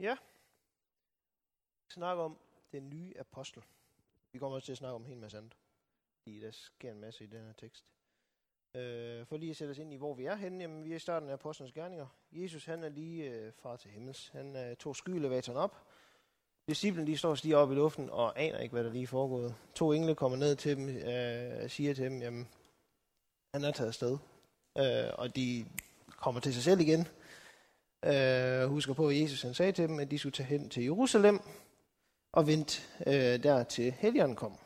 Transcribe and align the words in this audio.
Ja. 0.00 0.16
Vi 1.86 1.92
snakker 1.92 2.24
om 2.24 2.38
den 2.72 2.90
nye 2.90 3.12
apostel. 3.18 3.62
Vi 4.32 4.38
kommer 4.38 4.56
også 4.56 4.66
til 4.66 4.72
at 4.72 4.78
snakke 4.78 4.94
om 4.94 5.02
en 5.02 5.08
hel 5.08 5.16
masse 5.16 5.38
andet. 5.38 5.56
Fordi 6.22 6.40
der 6.40 6.50
sker 6.50 6.90
en 6.90 7.00
masse 7.00 7.24
i 7.24 7.26
den 7.26 7.46
her 7.46 7.52
tekst. 7.52 7.84
Øh, 8.74 9.26
for 9.26 9.36
lige 9.36 9.50
at 9.50 9.56
sætte 9.56 9.70
os 9.70 9.78
ind 9.78 9.92
i, 9.92 9.96
hvor 9.96 10.14
vi 10.14 10.24
er 10.24 10.34
henne. 10.34 10.60
Jamen, 10.60 10.84
vi 10.84 10.92
er 10.92 10.96
i 10.96 10.98
starten 10.98 11.28
af 11.28 11.32
apostlenes 11.32 11.72
gerninger. 11.72 12.06
Jesus, 12.32 12.64
han 12.64 12.84
er 12.84 12.88
lige 12.88 13.30
øh, 13.30 13.52
far 13.52 13.76
til 13.76 13.90
himmels. 13.90 14.28
Han 14.28 14.56
øh, 14.56 14.76
tog 14.76 14.96
skyelevatoren 14.96 15.58
op. 15.58 15.76
Disciplen, 16.68 17.06
de 17.06 17.16
står 17.16 17.36
lige 17.42 17.56
op 17.56 17.72
i 17.72 17.74
luften 17.74 18.10
og 18.10 18.40
aner 18.40 18.58
ikke, 18.58 18.72
hvad 18.72 18.84
der 18.84 18.92
lige 18.92 19.02
er 19.02 19.06
foregået. 19.06 19.54
To 19.74 19.92
engle 19.92 20.14
kommer 20.14 20.38
ned 20.38 20.56
til 20.56 20.76
dem 20.76 20.88
øh, 20.88 21.70
siger 21.70 21.94
til 21.94 22.04
dem, 22.04 22.22
jamen, 22.22 22.48
han 23.54 23.64
er 23.64 23.70
taget 23.70 23.88
afsted. 23.88 24.18
Øh, 24.78 25.10
og 25.18 25.36
de 25.36 25.66
kommer 26.08 26.40
til 26.40 26.54
sig 26.54 26.62
selv 26.62 26.80
igen. 26.80 27.08
Øh, 28.04 28.68
husker 28.68 28.92
på, 28.92 29.08
at 29.08 29.20
Jesus 29.20 29.42
han 29.42 29.54
sagde 29.54 29.72
til 29.72 29.88
dem, 29.88 30.00
at 30.00 30.10
de 30.10 30.18
skulle 30.18 30.32
tage 30.32 30.46
hen 30.46 30.68
til 30.68 30.82
Jerusalem 30.82 31.40
og 32.32 32.46
vente 32.46 32.82
øh, 33.06 33.42
der 33.42 33.64
til 33.64 33.92
helgen 33.92 34.36
kom. 34.36 34.58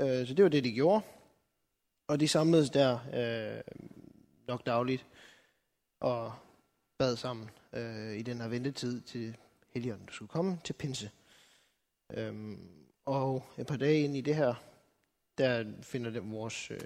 Øh, 0.00 0.26
så 0.26 0.34
det 0.34 0.42
var 0.42 0.48
det, 0.48 0.64
de 0.64 0.72
gjorde. 0.72 1.04
Og 2.08 2.20
de 2.20 2.28
samledes 2.28 2.70
der 2.70 2.98
øh, 3.14 3.62
nok 4.48 4.66
dagligt 4.66 5.06
og 6.00 6.32
bad 6.98 7.16
sammen 7.16 7.50
øh, 7.72 8.16
i 8.16 8.22
den 8.22 8.40
her 8.40 8.48
ventetid 8.48 9.00
til 9.00 9.36
helgen, 9.74 10.06
der 10.06 10.12
skulle 10.12 10.28
komme 10.28 10.60
til 10.64 10.72
pinse. 10.72 11.10
Øhm, 12.12 12.86
og 13.04 13.42
et 13.58 13.66
par 13.66 13.76
dage 13.76 14.00
ind 14.00 14.16
i 14.16 14.20
det 14.20 14.36
her, 14.36 14.54
der 15.38 15.64
finder 15.82 16.10
det 16.10 16.30
vores 16.30 16.70
øh, 16.70 16.78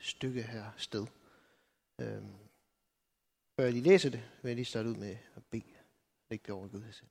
stykke 0.00 0.42
her 0.42 0.64
sted. 0.76 1.06
Øhm, 2.00 2.47
før 3.58 3.64
jeg 3.64 3.72
lige 3.72 3.84
læser 3.84 4.10
det, 4.10 4.20
vil 4.42 4.48
jeg 4.48 4.56
lige 4.56 4.64
starte 4.64 4.88
ud 4.88 4.94
med 4.94 5.16
at 5.36 5.44
bede. 5.44 5.74
Læg 6.30 6.46
det 6.46 6.54
over 6.54 6.68
Gud 6.68 6.82
selv. 6.92 7.08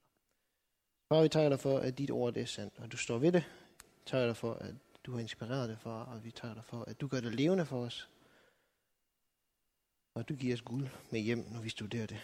Far, 1.09 1.21
vi 1.21 1.29
tager 1.29 1.49
dig 1.49 1.59
for, 1.59 1.79
at 1.79 1.97
dit 1.97 2.11
ord 2.11 2.33
det 2.33 2.41
er 2.41 2.45
sandt, 2.45 2.79
og 2.79 2.91
du 2.91 2.97
står 2.97 3.17
ved 3.17 3.31
det. 3.31 3.43
Vi 3.79 4.01
tager 4.05 4.25
dig 4.25 4.37
for, 4.37 4.53
at 4.53 4.75
du 5.03 5.11
har 5.11 5.19
inspireret 5.19 5.69
det, 5.69 5.79
far, 5.79 6.03
og 6.03 6.23
vi 6.23 6.31
tager 6.31 6.53
dig 6.53 6.65
for, 6.65 6.83
at 6.83 7.01
du 7.01 7.07
gør 7.07 7.19
det 7.19 7.35
levende 7.35 7.65
for 7.65 7.85
os. 7.85 8.09
Og 10.13 10.29
du 10.29 10.35
giver 10.35 10.53
os 10.53 10.61
guld 10.61 10.87
med 11.11 11.19
hjem, 11.19 11.45
når 11.51 11.61
vi 11.61 11.69
studerer 11.69 12.05
det. 12.05 12.19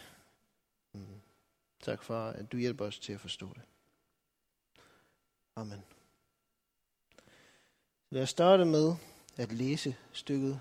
Mm. 0.94 1.22
Tak, 1.80 2.04
far, 2.04 2.32
at 2.32 2.52
du 2.52 2.58
hjælper 2.58 2.86
os 2.86 3.00
til 3.00 3.14
at 3.14 3.22
forstå 3.22 3.54
det. 3.54 3.62
Amen. 5.56 5.84
Lad 8.10 8.24
os 8.24 8.30
starte 8.30 8.66
med 8.66 8.96
at 9.38 9.52
læse 9.52 9.96
stykket 10.12 10.60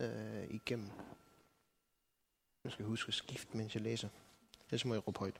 øh, 0.00 0.50
igennem. 0.50 0.90
Jeg 2.66 2.72
skal 2.72 2.84
huske 2.84 3.08
at 3.08 3.14
skifte, 3.14 3.56
mens 3.56 3.74
jeg 3.74 3.82
læser. 3.82 4.08
Ellers 4.70 4.84
må 4.84 4.94
jeg 4.94 5.06
råbe 5.06 5.18
højt. 5.18 5.34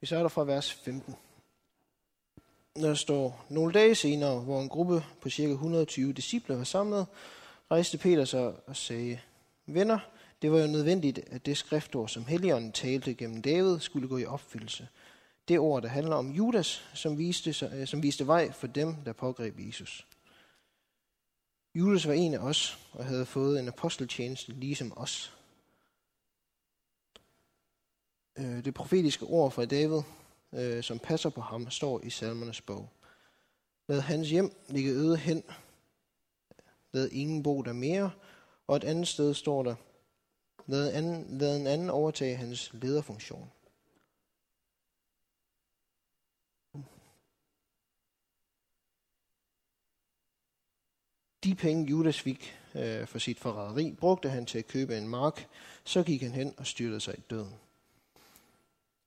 Vi 0.00 0.06
starter 0.06 0.28
fra 0.28 0.44
vers 0.44 0.72
15. 0.72 1.14
Der 2.76 2.94
står, 2.94 3.44
nogle 3.48 3.72
dage 3.72 3.94
senere, 3.94 4.40
hvor 4.40 4.60
en 4.62 4.68
gruppe 4.68 5.04
på 5.20 5.30
ca. 5.30 5.42
120 5.42 6.12
disciple 6.12 6.58
var 6.58 6.64
samlet, 6.64 7.06
rejste 7.70 7.98
Peter 7.98 8.24
sig 8.24 8.54
og 8.66 8.76
sagde, 8.76 9.20
Venner, 9.66 9.98
det 10.42 10.52
var 10.52 10.58
jo 10.58 10.66
nødvendigt, 10.66 11.18
at 11.18 11.46
det 11.46 11.56
skriftord, 11.56 12.08
som 12.08 12.26
Helligånden 12.26 12.72
talte 12.72 13.14
gennem 13.14 13.42
David, 13.42 13.80
skulle 13.80 14.08
gå 14.08 14.18
i 14.18 14.24
opfyldelse. 14.24 14.88
Det 15.48 15.58
ord, 15.58 15.82
der 15.82 15.88
handler 15.88 16.16
om 16.16 16.30
Judas, 16.30 16.84
som 16.94 17.18
viste, 17.18 17.52
sig, 17.52 17.72
øh, 17.74 17.86
som 17.86 18.02
viste 18.02 18.26
vej 18.26 18.52
for 18.52 18.66
dem, 18.66 18.94
der 19.04 19.12
pågreb 19.12 19.54
Jesus. 19.58 20.06
Judas 21.74 22.06
var 22.06 22.12
en 22.12 22.34
af 22.34 22.38
os 22.38 22.78
og 22.92 23.04
havde 23.04 23.26
fået 23.26 23.60
en 23.60 23.68
aposteltjeneste 23.68 24.52
ligesom 24.52 24.92
os. 24.96 25.32
Øh, 28.38 28.64
det 28.64 28.74
profetiske 28.74 29.26
ord 29.26 29.50
fra 29.50 29.64
David, 29.64 30.02
øh, 30.52 30.82
som 30.82 30.98
passer 30.98 31.30
på 31.30 31.40
ham, 31.40 31.70
står 31.70 32.00
i 32.00 32.10
salmernes 32.10 32.60
bog. 32.60 32.88
Lad 33.88 34.00
hans 34.00 34.30
hjem 34.30 34.52
ligge 34.68 34.90
øde 34.90 35.16
hen. 35.16 35.42
Lad 36.92 37.08
ingen 37.08 37.42
bo 37.42 37.62
der 37.62 37.72
mere. 37.72 38.10
Og 38.66 38.76
et 38.76 38.84
andet 38.84 39.08
sted 39.08 39.34
står 39.34 39.62
der, 39.62 39.74
lad, 40.66 40.92
anden, 40.92 41.38
lad 41.38 41.60
en 41.60 41.66
anden 41.66 41.90
overtage 41.90 42.36
hans 42.36 42.70
lederfunktion. 42.72 43.50
De 51.44 51.54
penge, 51.54 51.90
Judas 51.90 52.20
fik 52.20 52.58
øh, 52.74 53.06
for 53.06 53.18
sit 53.18 53.40
forræderi, 53.40 53.92
brugte 53.92 54.30
han 54.30 54.46
til 54.46 54.58
at 54.58 54.66
købe 54.66 54.98
en 54.98 55.08
mark. 55.08 55.48
Så 55.84 56.02
gik 56.02 56.22
han 56.22 56.32
hen 56.32 56.54
og 56.58 56.66
styrtede 56.66 57.00
sig 57.00 57.18
i 57.18 57.22
døden. 57.30 57.54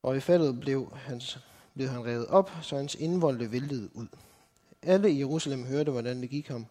Og 0.06 0.18
i 0.18 0.20
faldet 0.20 0.60
blev, 0.60 0.92
hans, 0.96 1.40
blev 1.74 1.88
han 1.88 2.06
revet 2.06 2.28
op, 2.28 2.52
så 2.62 2.76
hans 2.78 2.96
indvolde 2.96 3.52
væltede 3.52 3.90
ud. 3.94 4.08
Alle 4.82 5.12
i 5.12 5.20
Jerusalem 5.20 5.66
hørte, 5.66 5.92
hvordan 5.92 6.22
det 6.22 6.30
gik 6.30 6.48
ham, 6.48 6.66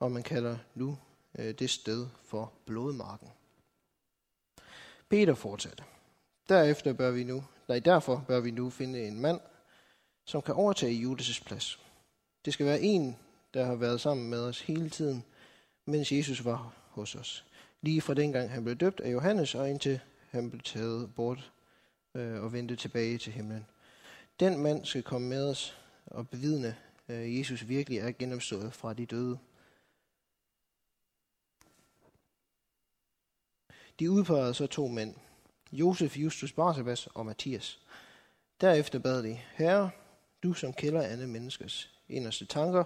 og 0.00 0.12
man 0.12 0.22
kalder 0.22 0.58
nu 0.74 0.98
øh, 1.38 1.54
det 1.54 1.70
sted 1.70 2.06
for 2.24 2.52
blodmarken. 2.66 3.28
Peter 5.08 5.34
fortsatte. 5.34 5.84
Derefter 6.48 6.92
bør 6.92 7.10
vi 7.10 7.24
nu, 7.24 7.44
nej, 7.68 7.78
derfor 7.78 8.24
bør 8.28 8.40
vi 8.40 8.50
nu 8.50 8.70
finde 8.70 9.06
en 9.06 9.20
mand, 9.20 9.40
som 10.24 10.42
kan 10.42 10.54
overtage 10.54 11.06
Judas' 11.06 11.44
plads. 11.44 11.80
Det 12.44 12.52
skal 12.52 12.66
være 12.66 12.80
en, 12.80 13.16
der 13.54 13.64
har 13.64 13.74
været 13.74 14.00
sammen 14.00 14.30
med 14.30 14.40
os 14.40 14.60
hele 14.60 14.90
tiden, 14.90 15.24
mens 15.84 16.12
Jesus 16.12 16.44
var 16.44 16.72
hos 16.90 17.14
os. 17.14 17.44
Lige 17.82 18.00
fra 18.00 18.14
dengang 18.14 18.50
han 18.50 18.64
blev 18.64 18.76
døbt 18.76 19.00
af 19.00 19.12
Johannes, 19.12 19.54
og 19.54 19.70
indtil 19.70 20.00
han 20.30 20.50
blev 20.50 20.62
taget 20.62 21.14
bort 21.14 21.52
øh, 22.14 22.42
og 22.42 22.52
vendte 22.52 22.76
tilbage 22.76 23.18
til 23.18 23.32
himlen. 23.32 23.66
Den 24.40 24.58
mand 24.58 24.84
skal 24.84 25.02
komme 25.02 25.28
med 25.28 25.50
os 25.50 25.76
og 26.06 26.28
bevidne, 26.28 26.76
at 27.08 27.38
Jesus 27.38 27.68
virkelig 27.68 27.98
er 27.98 28.12
genopstået 28.12 28.74
fra 28.74 28.94
de 28.94 29.06
døde. 29.06 29.38
De 33.98 34.10
udpegede 34.10 34.54
så 34.54 34.66
to 34.66 34.88
mænd, 34.88 35.14
Josef 35.72 36.16
Justus 36.16 36.52
Barsabas 36.52 37.06
og 37.06 37.26
Matthias. 37.26 37.80
Derefter 38.60 38.98
bad 38.98 39.22
de, 39.22 39.34
Herre, 39.34 39.90
du 40.42 40.52
som 40.52 40.72
kælder 40.72 41.02
alle 41.02 41.26
menneskers 41.26 42.00
inderste 42.08 42.46
tanker, 42.46 42.84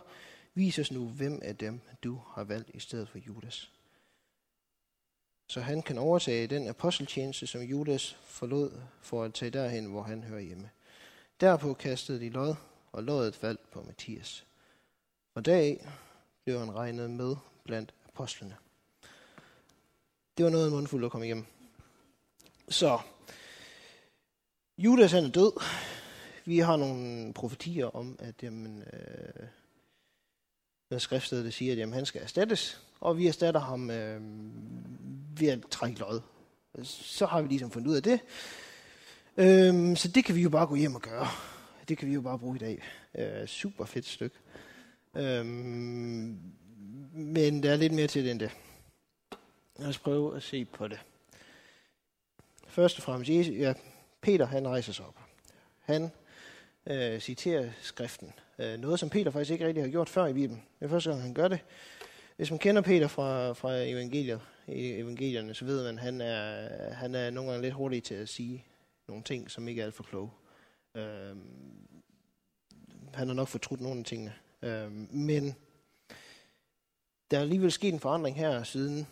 vis 0.54 0.78
os 0.78 0.92
nu, 0.92 1.08
hvem 1.08 1.40
af 1.42 1.56
dem 1.56 1.80
du 2.04 2.22
har 2.34 2.44
valgt 2.44 2.70
i 2.74 2.80
stedet 2.80 3.08
for 3.08 3.18
Judas. 3.18 3.72
Så 5.52 5.60
han 5.60 5.82
kan 5.82 5.98
overtage 5.98 6.46
den 6.46 6.68
aposteltjeneste, 6.68 7.46
som 7.46 7.60
Judas 7.60 8.16
forlod 8.24 8.80
for 9.00 9.24
at 9.24 9.34
tage 9.34 9.50
derhen, 9.50 9.86
hvor 9.86 10.02
han 10.02 10.22
hører 10.22 10.40
hjemme. 10.40 10.70
Derpå 11.40 11.74
kastede 11.74 12.20
de 12.20 12.28
lod, 12.28 12.54
og 12.92 13.02
loddet 13.02 13.34
faldt 13.34 13.70
på 13.70 13.82
Matthias. 13.82 14.46
Og 15.34 15.44
dag 15.44 15.88
blev 16.44 16.58
han 16.58 16.74
regnet 16.74 17.10
med 17.10 17.36
blandt 17.64 17.94
apostlene. 18.08 18.56
Det 20.36 20.44
var 20.44 20.50
noget 20.50 20.72
mundfuldt 20.72 21.04
at 21.04 21.10
komme 21.10 21.26
igennem. 21.26 21.44
Så, 22.68 22.98
Judas 24.78 25.12
han 25.12 25.24
er 25.24 25.30
død. 25.30 25.62
Vi 26.44 26.58
har 26.58 26.76
nogle 26.76 27.34
profetier 27.34 27.86
om, 27.86 28.16
at 28.18 28.42
jamen, 28.42 28.82
øh, 28.92 29.46
hvad 30.88 31.00
skriftstedet 31.00 31.54
siger, 31.54 31.72
at 31.72 31.78
jamen, 31.78 31.94
han 31.94 32.06
skal 32.06 32.22
erstattes, 32.22 32.80
og 33.00 33.18
vi 33.18 33.26
erstatter 33.26 33.60
ham 33.60 33.90
øh, 33.90 34.20
ved 35.40 35.48
at 35.48 35.60
trække 35.70 36.00
lod. 36.00 36.20
Så 36.84 37.26
har 37.26 37.42
vi 37.42 37.48
ligesom 37.48 37.70
fundet 37.70 37.88
ud 37.90 37.96
af 37.96 38.02
det. 38.02 38.20
Øhm, 39.36 39.96
så 39.96 40.08
det 40.08 40.24
kan 40.24 40.34
vi 40.34 40.42
jo 40.42 40.48
bare 40.50 40.66
gå 40.66 40.74
hjem 40.74 40.94
og 40.94 41.02
gøre. 41.02 41.28
Det 41.88 41.98
kan 41.98 42.08
vi 42.08 42.14
jo 42.14 42.20
bare 42.20 42.38
bruge 42.38 42.56
i 42.56 42.58
dag. 42.58 42.82
Øh, 43.18 43.46
super 43.46 43.84
fedt 43.84 44.06
stykke. 44.06 44.36
Øhm, 45.16 46.38
men 47.12 47.62
der 47.62 47.72
er 47.72 47.76
lidt 47.76 47.92
mere 47.92 48.06
til 48.06 48.24
det 48.24 48.30
end 48.30 48.40
det. 48.40 48.50
Lad 49.78 49.88
os 49.88 49.98
prøve 49.98 50.36
at 50.36 50.42
se 50.42 50.64
på 50.64 50.88
det. 50.88 51.00
Først 52.68 52.96
og 52.96 53.02
fremmest, 53.02 53.30
Jesus, 53.30 53.54
ja, 53.54 53.74
Peter 54.20 54.46
han 54.46 54.68
rejser 54.68 54.92
sig 54.92 55.06
op. 55.06 55.18
Han 55.80 56.10
øh, 56.86 57.20
citerer 57.20 57.70
skriften. 57.82 58.32
Øh, 58.58 58.78
noget, 58.78 59.00
som 59.00 59.10
Peter 59.10 59.30
faktisk 59.30 59.52
ikke 59.52 59.66
rigtig 59.66 59.82
har 59.82 59.90
gjort 59.90 60.08
før 60.08 60.26
i 60.26 60.32
Bibelen. 60.32 60.62
Det 60.78 60.84
er 60.84 60.88
første 60.88 61.10
gang, 61.10 61.22
han 61.22 61.34
gør 61.34 61.48
det. 61.48 61.60
Hvis 62.36 62.50
man 62.50 62.58
kender 62.58 62.82
Peter 62.82 63.08
fra, 63.08 63.52
fra 63.52 63.72
evangeliet, 63.74 64.40
i 64.68 64.90
evangelierne, 64.90 65.54
så 65.54 65.64
ved 65.64 65.84
man, 65.84 65.94
at 65.94 66.04
han 66.04 66.20
er, 66.20 66.68
han 66.94 67.14
er 67.14 67.30
nogle 67.30 67.50
gange 67.50 67.62
lidt 67.62 67.74
hurtig 67.74 68.02
til 68.02 68.14
at 68.14 68.28
sige 68.28 68.64
nogle 69.08 69.22
ting, 69.22 69.50
som 69.50 69.68
ikke 69.68 69.80
er 69.80 69.86
alt 69.86 69.94
for 69.94 70.02
kloge. 70.02 70.30
Øh, 70.94 71.36
han 73.14 73.28
har 73.28 73.34
nok 73.34 73.48
fortrudt 73.48 73.80
nogle 73.80 73.98
af 73.98 74.04
tingene. 74.04 74.34
Øh, 74.62 74.92
men 75.10 75.54
der 77.30 77.36
er 77.36 77.42
alligevel 77.42 77.72
sket 77.72 77.94
en 77.94 78.00
forandring 78.00 78.36
her 78.36 78.62
siden 78.62 79.06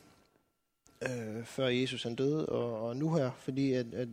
øh, 1.02 1.44
før 1.44 1.66
Jesus 1.66 2.02
han 2.02 2.14
døde, 2.14 2.46
og, 2.46 2.88
og 2.88 2.96
nu 2.96 3.14
her, 3.14 3.30
fordi 3.38 3.72
at, 3.72 3.94
at 3.94 4.08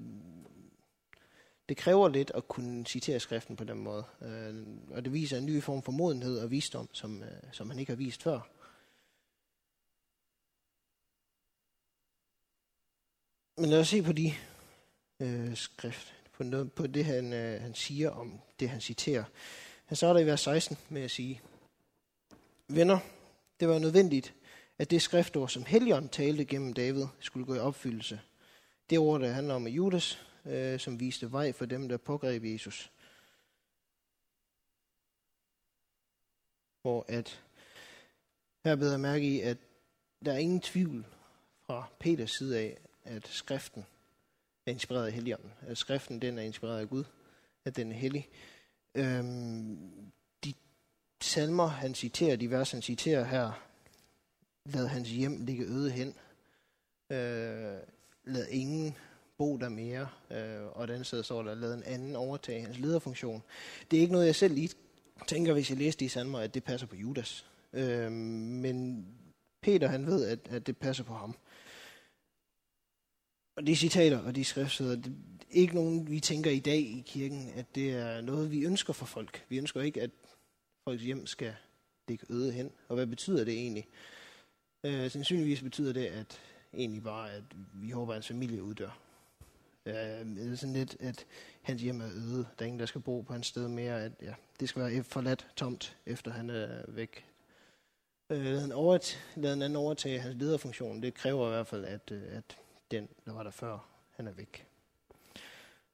det 1.69 1.78
kræver 1.78 2.10
lidt 2.10 2.31
at 2.36 2.48
kunne 2.48 2.86
citere 2.86 3.19
skriften 3.19 3.56
på 3.56 3.63
den 3.63 3.78
måde. 3.78 4.04
Øh, 4.22 4.56
og 4.92 5.06
det 5.06 5.13
viser 5.13 5.38
en 5.38 5.45
ny 5.45 5.63
form 5.63 5.81
for 5.81 5.92
modenhed 5.92 6.40
og 6.40 6.51
visdom, 6.51 6.90
som, 6.92 7.24
øh, 7.24 7.30
som 7.51 7.69
han 7.69 7.80
ikke 7.80 7.92
har 7.92 7.98
vist 7.98 8.24
før. 8.24 8.56
Men 13.59 13.69
lad 13.69 13.80
os 13.80 13.88
se 13.88 14.04
på 14.04 14.12
de 14.12 14.33
øh, 15.19 15.56
skrift, 15.56 16.15
på, 16.33 16.44
noget, 16.44 16.74
på 16.74 16.88
det, 16.88 17.06
han, 17.06 17.33
øh, 17.33 17.62
han 17.62 17.75
siger 17.75 18.09
om 18.09 18.42
det, 18.59 18.69
han 18.69 18.81
citerer. 18.81 19.24
Han 19.86 19.95
starter 19.95 20.19
i 20.19 20.25
vers 20.25 20.42
16 20.42 20.77
med 20.89 21.01
at 21.01 21.12
sige, 21.12 21.42
Venner, 22.68 23.00
det 23.59 23.68
var 23.68 23.80
nødvendigt, 23.80 24.33
at 24.77 24.92
det 24.92 25.01
skriftord, 25.01 25.50
som 25.50 25.65
Helion 25.65 26.09
talte 26.09 26.45
gennem 26.45 26.74
David, 26.74 27.06
skulle 27.19 27.45
gå 27.45 27.56
i 27.56 27.59
opfyldelse. 27.59 28.21
Det 28.89 29.00
ord, 29.00 29.21
der 29.21 29.31
handler 29.31 29.56
om 29.56 29.68
Judas, 29.68 30.25
øh, 30.45 30.80
som 30.80 31.00
viste 31.00 31.31
vej 31.31 31.51
for 31.51 31.65
dem, 31.65 31.89
der 31.89 31.98
pågreb 31.98 32.44
Jesus. 32.44 32.92
Hvor 36.81 37.06
at 37.07 37.44
her 38.65 38.75
beder 38.75 38.92
jeg 38.92 39.00
mærke 39.00 39.25
i, 39.36 39.42
at 39.42 39.57
der 40.25 40.33
er 40.33 40.38
ingen 40.38 40.62
tvivl 40.62 41.06
fra 41.65 41.88
Peters 42.00 42.31
side 42.31 42.59
af, 42.59 42.77
at 43.07 43.27
skriften 43.27 43.86
er 44.65 44.71
inspireret 44.71 45.06
af 45.06 45.12
Helligånden. 45.12 45.51
At 45.68 45.77
skriften 45.77 46.21
den 46.21 46.38
er 46.38 46.42
inspireret 46.42 46.80
af 46.80 46.89
Gud, 46.89 47.04
at 47.65 47.75
den 47.75 47.92
er 47.92 47.95
hellig. 47.95 48.30
Øhm, 48.95 49.77
de 50.44 50.54
salmer, 51.21 51.68
han 51.68 51.95
citerer, 51.95 52.36
de 52.36 52.51
vers, 52.51 52.71
han 52.71 52.81
citerer 52.81 53.24
her, 53.24 53.63
lad 54.65 54.88
hans 54.88 55.09
hjem 55.09 55.45
ligge 55.45 55.65
øde 55.65 55.92
hen. 55.92 56.07
Øh, 57.09 57.77
lad 58.24 58.48
ingen 58.50 58.95
bo 59.38 59.57
der 59.57 59.69
mere. 59.69 60.09
Øh, 60.31 60.65
og 60.71 60.88
den 60.88 60.94
andet 60.94 61.07
sted 61.07 61.24
står 61.24 61.44
der, 61.44 61.56
lad 61.56 61.74
en 61.74 61.83
anden 61.83 62.15
overtage 62.15 62.62
hans 62.62 62.80
lederfunktion. 62.80 63.44
Det 63.92 63.98
er 63.98 64.01
ikke 64.01 64.13
noget, 64.13 64.25
jeg 64.25 64.36
selv 64.36 64.54
lige 64.54 64.69
tænker, 65.27 65.54
hvis 65.54 65.69
jeg 65.69 65.77
læser 65.77 65.98
de 65.98 66.09
salmer, 66.09 66.39
at 66.39 66.54
det 66.54 66.63
passer 66.63 66.88
på 66.88 66.95
Judas. 66.95 67.45
Øh, 67.74 68.12
men 68.12 69.06
Peter, 69.62 69.88
han 69.88 70.06
ved, 70.06 70.25
at, 70.25 70.39
at 70.50 70.68
det 70.68 70.77
passer 70.77 71.04
på 71.04 71.13
ham. 71.13 71.36
Og 73.57 73.68
de 73.68 73.75
citater 73.75 74.19
og 74.19 74.36
de 74.36 74.44
skriftsteder, 74.44 74.95
det 74.95 75.06
er 75.06 75.45
ikke 75.50 75.75
nogen, 75.75 76.12
vi 76.12 76.19
tænker 76.19 76.51
i 76.51 76.59
dag 76.59 76.80
i 76.80 77.04
kirken, 77.06 77.50
at 77.56 77.65
det 77.75 77.92
er 77.92 78.21
noget, 78.21 78.51
vi 78.51 78.65
ønsker 78.65 78.94
for 78.94 79.06
folk. 79.06 79.45
Vi 79.50 79.57
ønsker 79.57 79.81
ikke, 79.81 80.01
at 80.01 80.09
folks 80.83 81.04
hjem 81.04 81.25
skal 81.25 81.56
ligge 82.07 82.25
øde 82.30 82.51
hen. 82.51 82.71
Og 82.88 82.95
hvad 82.95 83.07
betyder 83.07 83.44
det 83.44 83.54
egentlig? 83.54 83.88
Øh, 84.83 85.12
sandsynligvis 85.12 85.62
betyder 85.62 85.94
det, 85.94 86.06
at 86.06 86.39
egentlig 86.74 87.04
bare, 87.04 87.31
at 87.31 87.44
vi 87.74 87.89
håber, 87.89 88.12
at 88.12 88.15
hans 88.15 88.27
familie 88.27 88.63
uddør. 88.63 89.00
Øh, 89.86 89.94
det 89.94 90.51
er 90.51 90.56
sådan 90.56 90.74
lidt, 90.74 90.98
at 91.00 91.25
hans 91.62 91.81
hjem 91.81 92.01
er 92.01 92.09
øde. 92.15 92.48
Der 92.59 92.63
er 92.63 92.65
ingen, 92.65 92.80
der 92.80 92.86
skal 92.86 93.01
bo 93.01 93.21
på 93.21 93.33
hans 93.33 93.48
sted 93.48 93.68
mere. 93.68 94.04
At, 94.04 94.12
ja, 94.21 94.33
det 94.59 94.69
skal 94.69 94.81
være 94.81 95.04
forladt 95.04 95.48
tomt, 95.56 95.98
efter 96.06 96.31
han 96.31 96.50
er 96.50 96.83
væk. 96.88 97.25
Øh, 98.30 98.44
lad, 98.45 98.65
en 98.65 98.71
overt- 98.71 99.18
lad 99.36 99.54
en 99.54 99.62
anden 99.62 99.75
overtage 99.75 100.19
hans 100.19 100.36
lederfunktion. 100.36 101.01
Det 101.01 101.13
kræver 101.13 101.48
i 101.48 101.50
hvert 101.50 101.68
fald, 101.68 101.86
at, 101.86 102.12
øh, 102.12 102.21
at 102.30 102.57
den, 102.92 103.10
der 103.25 103.34
var 103.34 103.44
der 103.44 103.51
før, 103.51 103.89
han 104.12 104.28
er 104.28 104.31
væk. 104.31 104.68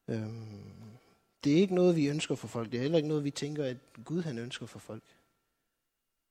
Øhm, 0.08 0.98
det 1.44 1.52
er 1.52 1.58
ikke 1.58 1.76
noget, 1.76 1.96
vi 1.96 2.08
ønsker 2.08 2.36
for 2.36 2.48
folk. 2.48 2.72
Det 2.72 2.78
er 2.78 2.82
heller 2.82 2.98
ikke 2.98 3.08
noget, 3.08 3.24
vi 3.24 3.32
tænker, 3.32 3.66
at 3.66 3.78
Gud 4.06 4.22
han 4.22 4.38
ønsker 4.38 4.66
for 4.66 4.80
folk. 4.80 5.04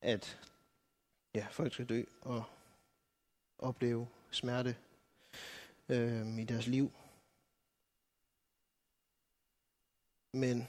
At 0.01 0.39
ja, 1.35 1.47
folk 1.51 1.73
skal 1.73 1.89
dø 1.89 2.03
og 2.21 2.45
opleve 3.59 4.09
smerte 4.31 4.77
øhm, 5.89 6.39
i 6.39 6.45
deres 6.45 6.67
liv. 6.67 6.93
Men 10.33 10.69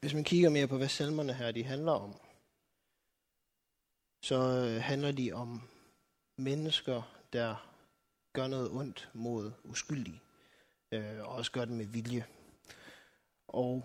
hvis 0.00 0.14
man 0.14 0.24
kigger 0.24 0.50
mere 0.50 0.68
på, 0.68 0.76
hvad 0.76 0.88
salmerne 0.88 1.34
her 1.34 1.52
de 1.52 1.64
handler 1.64 1.92
om, 1.92 2.14
så 4.22 4.36
øh, 4.36 4.82
handler 4.82 5.12
de 5.12 5.32
om 5.32 5.68
mennesker, 6.36 7.02
der 7.32 7.69
gør 8.32 8.46
noget 8.46 8.70
ondt 8.70 9.10
mod 9.14 9.52
uskyldige, 9.64 10.20
øh, 10.92 11.20
og 11.20 11.26
også 11.26 11.52
gør 11.52 11.64
det 11.64 11.74
med 11.74 11.86
vilje. 11.86 12.26
Og 13.48 13.84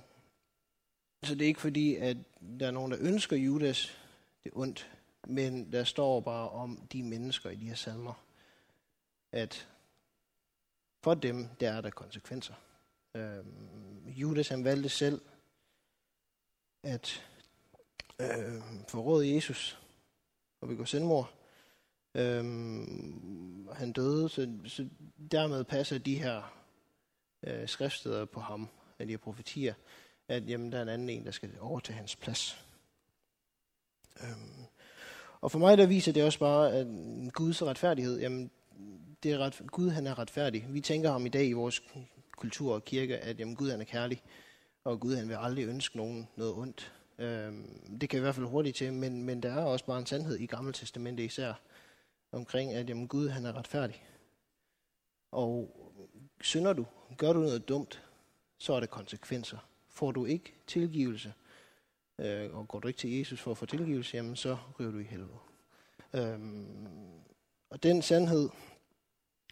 så 1.24 1.36
det 1.36 1.42
er 1.42 1.47
ikke 1.47 1.62
fordi, 1.62 1.95
at 1.95 2.18
der 2.59 2.68
er 2.68 2.71
nogen, 2.71 2.92
der 2.92 2.97
ønsker 3.01 3.38
Judas 3.38 3.97
det 4.44 4.51
ondt, 4.56 4.92
men 5.27 5.71
der 5.71 5.83
står 5.83 6.19
bare 6.19 6.50
om 6.50 6.88
de 6.92 7.03
mennesker 7.03 7.50
i 7.50 7.56
de 7.56 7.68
her 7.68 7.75
salmer, 7.75 8.25
at 9.31 9.69
for 11.01 11.13
dem, 11.13 11.48
der 11.59 11.71
er 11.71 11.81
der 11.81 11.89
konsekvenser. 11.89 12.53
Øh, 13.15 13.45
Judas 14.07 14.48
han 14.48 14.63
valgte 14.63 14.89
selv 14.89 15.21
at 16.83 17.24
øh, 18.19 18.62
forråde 18.88 19.36
Jesus 19.36 19.80
og 20.62 20.68
begå 20.68 20.86
selvmord. 20.86 21.33
Øhm, 22.15 23.67
han 23.73 23.91
døde, 23.91 24.29
så, 24.29 24.53
så 24.65 24.88
dermed 25.31 25.63
passer 25.63 25.97
de 25.97 26.15
her 26.15 26.53
øh, 27.44 27.67
skriftsteder 27.67 28.25
på 28.25 28.39
ham, 28.39 28.69
af 29.00 29.06
de 29.07 29.13
her 29.13 29.17
profetier, 29.17 29.73
at 30.27 30.50
jamen, 30.50 30.71
der 30.71 30.77
er 30.77 30.81
en 30.81 30.89
anden 30.89 31.09
en, 31.09 31.25
der 31.25 31.31
skal 31.31 31.50
overtage 31.59 31.97
hans 31.97 32.15
plads. 32.15 32.65
Øhm, 34.23 34.65
og 35.41 35.51
for 35.51 35.59
mig 35.59 35.77
der 35.77 35.85
viser 35.85 36.12
det 36.12 36.23
også 36.23 36.39
bare, 36.39 36.73
at 36.73 36.88
Guds 37.33 37.63
retfærdighed, 37.63 38.19
jamen, 38.19 38.51
det 39.23 39.31
er 39.31 39.38
ret, 39.38 39.62
Gud 39.67 39.89
han 39.89 40.07
er 40.07 40.19
retfærdig. 40.19 40.65
Vi 40.69 40.81
tænker 40.81 41.12
ham 41.12 41.25
i 41.25 41.29
dag 41.29 41.47
i 41.47 41.53
vores 41.53 41.83
kultur 42.38 42.73
og 42.73 42.85
kirke, 42.85 43.17
at 43.17 43.39
jamen, 43.39 43.56
Gud 43.56 43.71
han 43.71 43.81
er 43.81 43.85
kærlig, 43.85 44.23
og 44.83 45.00
Gud 45.00 45.15
han 45.15 45.29
vil 45.29 45.38
aldrig 45.39 45.65
ønske 45.67 45.97
nogen 45.97 46.27
noget 46.35 46.53
ondt. 46.53 46.94
Øhm, 47.19 47.97
det 48.01 48.09
kan 48.09 48.19
i 48.19 48.21
hvert 48.21 48.35
fald 48.35 48.45
hurtigt 48.45 48.77
til, 48.77 48.94
men, 48.94 49.23
men 49.23 49.44
der 49.44 49.53
er 49.53 49.63
også 49.63 49.85
bare 49.85 50.00
en 50.00 50.06
sandhed 50.06 50.39
i 50.39 50.45
Gamle 50.45 50.73
Testamentet 50.73 51.23
især, 51.23 51.53
omkring, 52.36 52.74
at 52.74 52.90
jamen, 52.90 53.08
Gud 53.08 53.30
han 53.30 53.46
er 53.46 53.54
retfærdig. 53.54 54.04
Og 55.32 55.76
synder 56.42 56.74
du, 56.74 56.86
gør 57.18 57.34
du 57.34 57.40
noget 57.40 57.70
dumt, 57.70 58.04
så 58.58 58.74
er 58.74 58.80
der 58.80 58.88
konsekvenser. 58.88 59.58
Får 59.90 60.12
du 60.12 60.26
ikke 60.26 60.54
tilgivelse, 60.68 61.34
øh, 62.20 62.56
og 62.56 62.68
går 62.68 62.80
du 62.80 62.88
ikke 62.88 62.98
til 62.98 63.18
Jesus 63.18 63.40
for 63.40 63.52
at 63.52 63.58
få 63.58 63.66
tilgivelse, 63.66 64.18
jamen 64.18 64.36
så 64.36 64.58
ryger 64.80 64.92
du 64.92 65.00
i 65.00 65.04
helvede. 65.04 65.38
Øhm, 66.14 67.26
og 67.70 67.84
den 67.84 68.02
sandhed, 68.02 68.50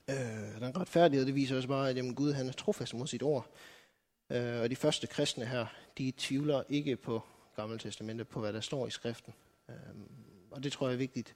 øh, 0.10 0.62
den 0.62 0.78
retfærdighed, 0.78 1.26
det 1.26 1.36
viser 1.36 1.56
også 1.56 1.68
bare, 1.68 1.90
at 1.90 1.98
jamen, 1.98 2.16
Gud 2.16 2.34
han 2.34 2.48
er 2.48 2.52
trofast 2.52 2.94
mod 2.94 3.08
sit 3.08 3.24
ord. 3.24 3.48
Øh, 4.30 4.62
og 4.62 4.70
de 4.70 4.76
første 4.76 5.08
kristne 5.08 5.46
her, 5.46 5.66
de 5.98 6.14
tvivler 6.18 6.64
ikke 6.70 6.96
på 6.96 7.22
Gamle 7.56 7.78
Testamentet, 7.78 8.28
på 8.28 8.40
hvad 8.40 8.54
der 8.54 8.62
står 8.62 8.88
i 8.88 8.90
skriften. 8.90 9.34
Øh, 9.70 9.76
og 10.52 10.64
det 10.64 10.72
tror 10.72 10.88
jeg 10.88 10.94
er 10.94 10.98
vigtigt, 10.98 11.36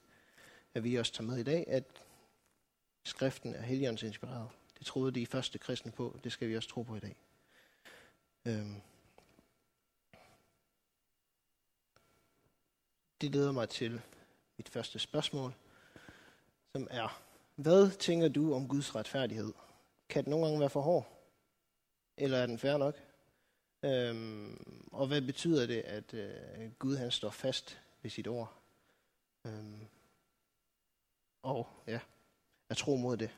at 0.77 0.83
vi 0.83 0.95
også 0.95 1.13
tager 1.13 1.27
med 1.27 1.37
i 1.37 1.43
dag, 1.43 1.65
at 1.67 1.83
skriften 3.03 3.53
er 3.53 3.61
heligåndens 3.61 4.03
inspireret. 4.03 4.49
Det 4.77 4.85
troede 4.85 5.11
de 5.11 5.25
første 5.25 5.57
kristne 5.59 5.91
på, 5.91 6.19
det 6.23 6.31
skal 6.31 6.49
vi 6.49 6.57
også 6.57 6.69
tro 6.69 6.81
på 6.81 6.95
i 6.95 6.99
dag. 6.99 7.15
Øhm. 8.45 8.81
Det 13.21 13.31
leder 13.31 13.51
mig 13.51 13.69
til 13.69 14.01
mit 14.57 14.69
første 14.69 14.99
spørgsmål, 14.99 15.53
som 16.71 16.87
er, 16.91 17.21
hvad 17.55 17.91
tænker 17.91 18.27
du 18.27 18.53
om 18.53 18.67
Guds 18.67 18.95
retfærdighed? 18.95 19.53
Kan 20.09 20.23
den 20.23 20.29
nogle 20.29 20.45
gange 20.45 20.59
være 20.59 20.69
for 20.69 20.81
hård? 20.81 21.19
Eller 22.17 22.37
er 22.37 22.45
den 22.45 22.59
fair 22.59 22.77
nok? 22.77 22.95
Øhm, 23.83 24.87
og 24.91 25.07
hvad 25.07 25.21
betyder 25.21 25.67
det, 25.67 25.81
at 25.81 26.13
øh, 26.13 26.71
Gud 26.79 26.95
han 26.95 27.11
står 27.11 27.29
fast 27.29 27.81
ved 28.01 28.11
sit 28.11 28.27
ord? 28.27 28.53
Øhm, 29.45 29.87
og 31.47 31.67
ja, 31.87 31.99
jeg 32.69 32.77
tror 32.77 32.95
mod 32.95 33.17
det. 33.17 33.29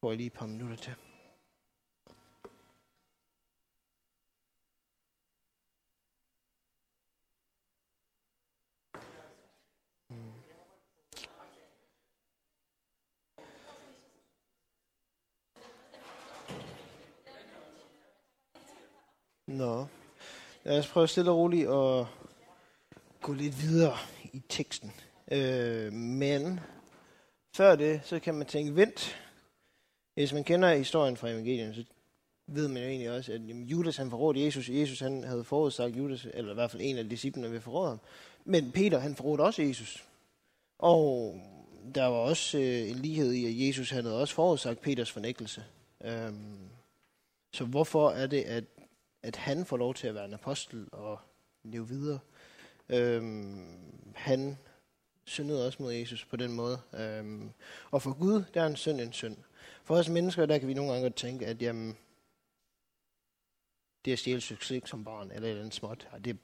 Får 0.00 0.10
jeg 0.10 0.16
lige 0.16 0.26
et 0.26 0.32
par 0.32 0.46
minutter 0.46 0.76
til. 0.76 0.94
Hmm. 10.08 10.32
Nå. 19.46 19.86
Lad 20.64 20.78
os 20.78 20.88
prøve 20.88 21.08
stille 21.08 21.30
og 21.30 21.36
roligt 21.36 21.68
at 21.68 22.06
gå 23.20 23.32
lidt 23.32 23.62
videre 23.62 23.96
i 24.34 24.42
teksten. 24.48 24.92
Øh, 25.30 25.92
men 25.92 26.60
før 27.56 27.76
det, 27.76 28.00
så 28.04 28.18
kan 28.18 28.34
man 28.34 28.46
tænke, 28.46 28.76
vent. 28.76 29.16
Hvis 30.14 30.32
man 30.32 30.44
kender 30.44 30.74
historien 30.74 31.16
fra 31.16 31.28
evangelien, 31.28 31.74
så 31.74 31.84
ved 32.46 32.68
man 32.68 32.82
jo 32.82 32.88
egentlig 32.88 33.10
også, 33.10 33.32
at 33.32 33.48
jamen, 33.48 33.64
Judas 33.64 33.96
han 33.96 34.10
forrådte 34.10 34.44
Jesus. 34.44 34.68
Jesus 34.68 35.00
han 35.00 35.24
havde 35.24 35.44
forudsagt 35.44 35.96
Judas, 35.96 36.26
eller 36.34 36.50
i 36.50 36.54
hvert 36.54 36.70
fald 36.70 36.82
en 36.82 36.98
af 36.98 37.08
disciplene 37.08 37.50
ved 37.50 37.60
forråde 37.60 37.88
ham. 37.88 38.00
Men 38.44 38.72
Peter 38.72 38.98
han 38.98 39.16
forrådte 39.16 39.42
også 39.42 39.62
Jesus. 39.62 40.04
Og 40.78 41.34
der 41.94 42.04
var 42.04 42.16
også 42.16 42.58
øh, 42.58 42.90
en 42.90 42.96
lighed 42.96 43.32
i, 43.32 43.46
at 43.46 43.68
Jesus 43.68 43.90
han 43.90 44.04
havde 44.04 44.20
også 44.20 44.34
forudsagt 44.34 44.80
Peters 44.80 45.10
fornægtelse. 45.10 45.64
Øhm, 46.04 46.68
så 47.52 47.64
hvorfor 47.64 48.10
er 48.10 48.26
det, 48.26 48.42
at, 48.42 48.64
at 49.22 49.36
han 49.36 49.66
får 49.66 49.76
lov 49.76 49.94
til 49.94 50.06
at 50.06 50.14
være 50.14 50.24
en 50.24 50.34
apostel 50.34 50.86
og 50.92 51.18
leve 51.64 51.88
videre? 51.88 52.18
Øhm, 52.88 53.66
han 54.14 54.58
syndede 55.24 55.66
også 55.66 55.82
mod 55.82 55.92
Jesus 55.92 56.24
på 56.24 56.36
den 56.36 56.52
måde. 56.52 56.80
Øhm, 56.94 57.50
og 57.90 58.02
for 58.02 58.12
Gud, 58.12 58.44
der 58.54 58.62
er 58.62 58.66
en 58.66 58.76
synd 58.76 59.00
en 59.00 59.12
synd. 59.12 59.36
For 59.84 59.96
os 59.96 60.08
mennesker, 60.08 60.46
der 60.46 60.58
kan 60.58 60.68
vi 60.68 60.74
nogle 60.74 60.92
gange 60.92 61.04
godt 61.04 61.16
tænke, 61.16 61.46
at 61.46 61.62
jamen, 61.62 61.96
det 64.04 64.12
at 64.12 64.18
stjæle 64.18 64.40
succes 64.40 64.82
som 64.86 65.04
barn, 65.04 65.30
eller 65.30 65.42
et 65.42 65.50
eller 65.50 65.62
andet 65.62 65.74
småt, 65.74 66.08
det, 66.24 66.38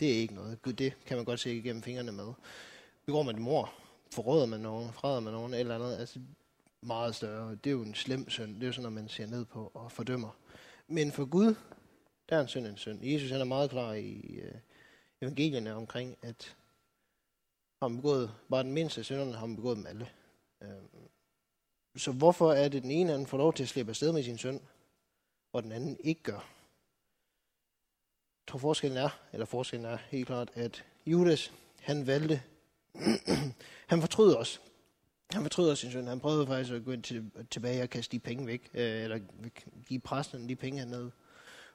det 0.00 0.12
er 0.12 0.16
ikke 0.16 0.34
noget. 0.34 0.62
Gud, 0.62 0.72
det 0.72 0.92
kan 1.06 1.16
man 1.16 1.24
godt 1.24 1.40
se 1.40 1.56
igennem 1.56 1.82
fingrene 1.82 2.12
med. 2.12 2.32
Vi 3.06 3.12
går 3.12 3.22
med 3.22 3.34
mor, 3.34 3.72
forråder 4.10 4.46
man 4.46 4.60
nogen, 4.60 4.92
freder 4.92 5.20
man 5.20 5.32
nogen, 5.32 5.54
eller 5.54 5.74
andet, 5.74 5.96
altså 5.96 6.20
meget 6.80 7.14
større. 7.14 7.50
Det 7.50 7.66
er 7.66 7.74
jo 7.74 7.82
en 7.82 7.94
slem 7.94 8.30
synd. 8.30 8.54
Det 8.54 8.62
er 8.62 8.66
jo 8.66 8.72
sådan 8.72 8.82
når 8.82 8.90
man 8.90 9.08
ser 9.08 9.26
ned 9.26 9.44
på 9.44 9.70
og 9.74 9.92
fordømmer. 9.92 10.36
Men 10.88 11.12
for 11.12 11.24
Gud, 11.24 11.54
der 12.28 12.36
er 12.36 12.40
en 12.40 12.48
synd 12.48 12.66
en 12.66 12.76
synd. 12.76 13.04
Jesus 13.04 13.30
han 13.30 13.40
er 13.40 13.44
meget 13.44 13.70
klar 13.70 13.92
i 13.92 14.40
øh, 14.42 14.54
evangelierne 15.24 15.74
omkring, 15.74 16.16
at 16.22 16.56
har 17.82 17.88
man 17.88 17.96
begået, 17.96 18.34
bare 18.50 18.62
den 18.62 18.72
mindste 18.72 19.04
synderne 19.04 19.36
har 19.36 19.46
man 19.46 19.56
begået 19.56 19.76
dem 19.76 19.86
alle. 19.86 20.08
Øhm, 20.62 21.08
så 21.96 22.12
hvorfor 22.12 22.52
er 22.52 22.68
det 22.68 22.82
den 22.82 22.90
ene 22.90 23.12
anden 23.12 23.26
får 23.26 23.38
lov 23.38 23.52
til 23.52 23.62
at 23.62 23.68
slippe 23.68 23.90
afsted 23.90 24.12
med 24.12 24.22
sin 24.22 24.38
søn, 24.38 24.60
og 25.52 25.62
den 25.62 25.72
anden 25.72 25.96
ikke 26.00 26.22
gør? 26.22 26.32
Jeg 28.40 28.48
tror 28.48 28.58
forskellen 28.58 28.98
er, 28.98 29.08
eller 29.32 29.46
forskellen 29.46 29.84
er 29.84 29.98
helt 30.10 30.26
klart, 30.26 30.50
at 30.54 30.84
Judas, 31.06 31.52
han 31.80 32.06
valgte, 32.06 32.42
han 33.92 34.00
fortrød 34.00 34.36
os. 34.36 34.60
Han 35.30 35.42
fortryder 35.42 35.74
sin 35.74 35.92
søn. 35.92 36.06
Han 36.06 36.20
prøvede 36.20 36.46
faktisk 36.46 36.72
at 36.72 36.84
gå 36.84 36.92
ind 36.92 37.02
til, 37.02 37.30
tilbage 37.50 37.82
og 37.82 37.90
kaste 37.90 38.12
de 38.12 38.18
penge 38.18 38.46
væk, 38.46 38.70
øh, 38.74 39.02
eller 39.02 39.18
give 39.86 40.00
præsten 40.00 40.48
de 40.48 40.56
penge, 40.56 40.78
han 40.78 40.88
havde 40.88 41.10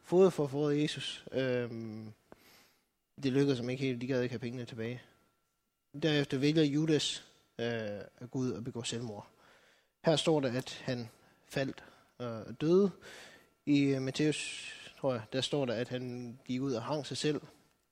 fået 0.03 0.33
for 0.33 0.43
at 0.43 0.49
få 0.49 0.69
Jesus. 0.69 1.25
Øh, 1.31 1.71
det 3.23 3.33
lykkedes 3.33 3.59
dem 3.59 3.69
ikke 3.69 3.83
helt. 3.83 4.01
De 4.01 4.07
gad 4.07 4.21
ikke 4.21 4.33
have 4.33 4.39
pengene 4.39 4.65
tilbage. 4.65 5.01
Derefter 6.03 6.37
vælger 6.37 6.63
Judas 6.63 7.25
øh, 7.59 7.67
at 8.17 8.31
gå 8.31 8.39
ud 8.39 8.51
og 8.51 8.63
begå 8.63 8.83
selvmord. 8.83 9.27
Her 10.05 10.15
står 10.15 10.39
der, 10.39 10.57
at 10.57 10.81
han 10.83 11.09
faldt 11.47 11.83
og 12.17 12.61
døde. 12.61 12.91
I 13.65 13.81
øh, 13.81 14.01
Matthæus, 14.01 14.73
tror 14.99 15.13
jeg, 15.13 15.21
der 15.33 15.41
står 15.41 15.65
der, 15.65 15.73
at 15.73 15.89
han 15.89 16.39
gik 16.45 16.61
ud 16.61 16.73
og 16.73 16.83
hang 16.83 17.05
sig 17.05 17.17
selv. 17.17 17.41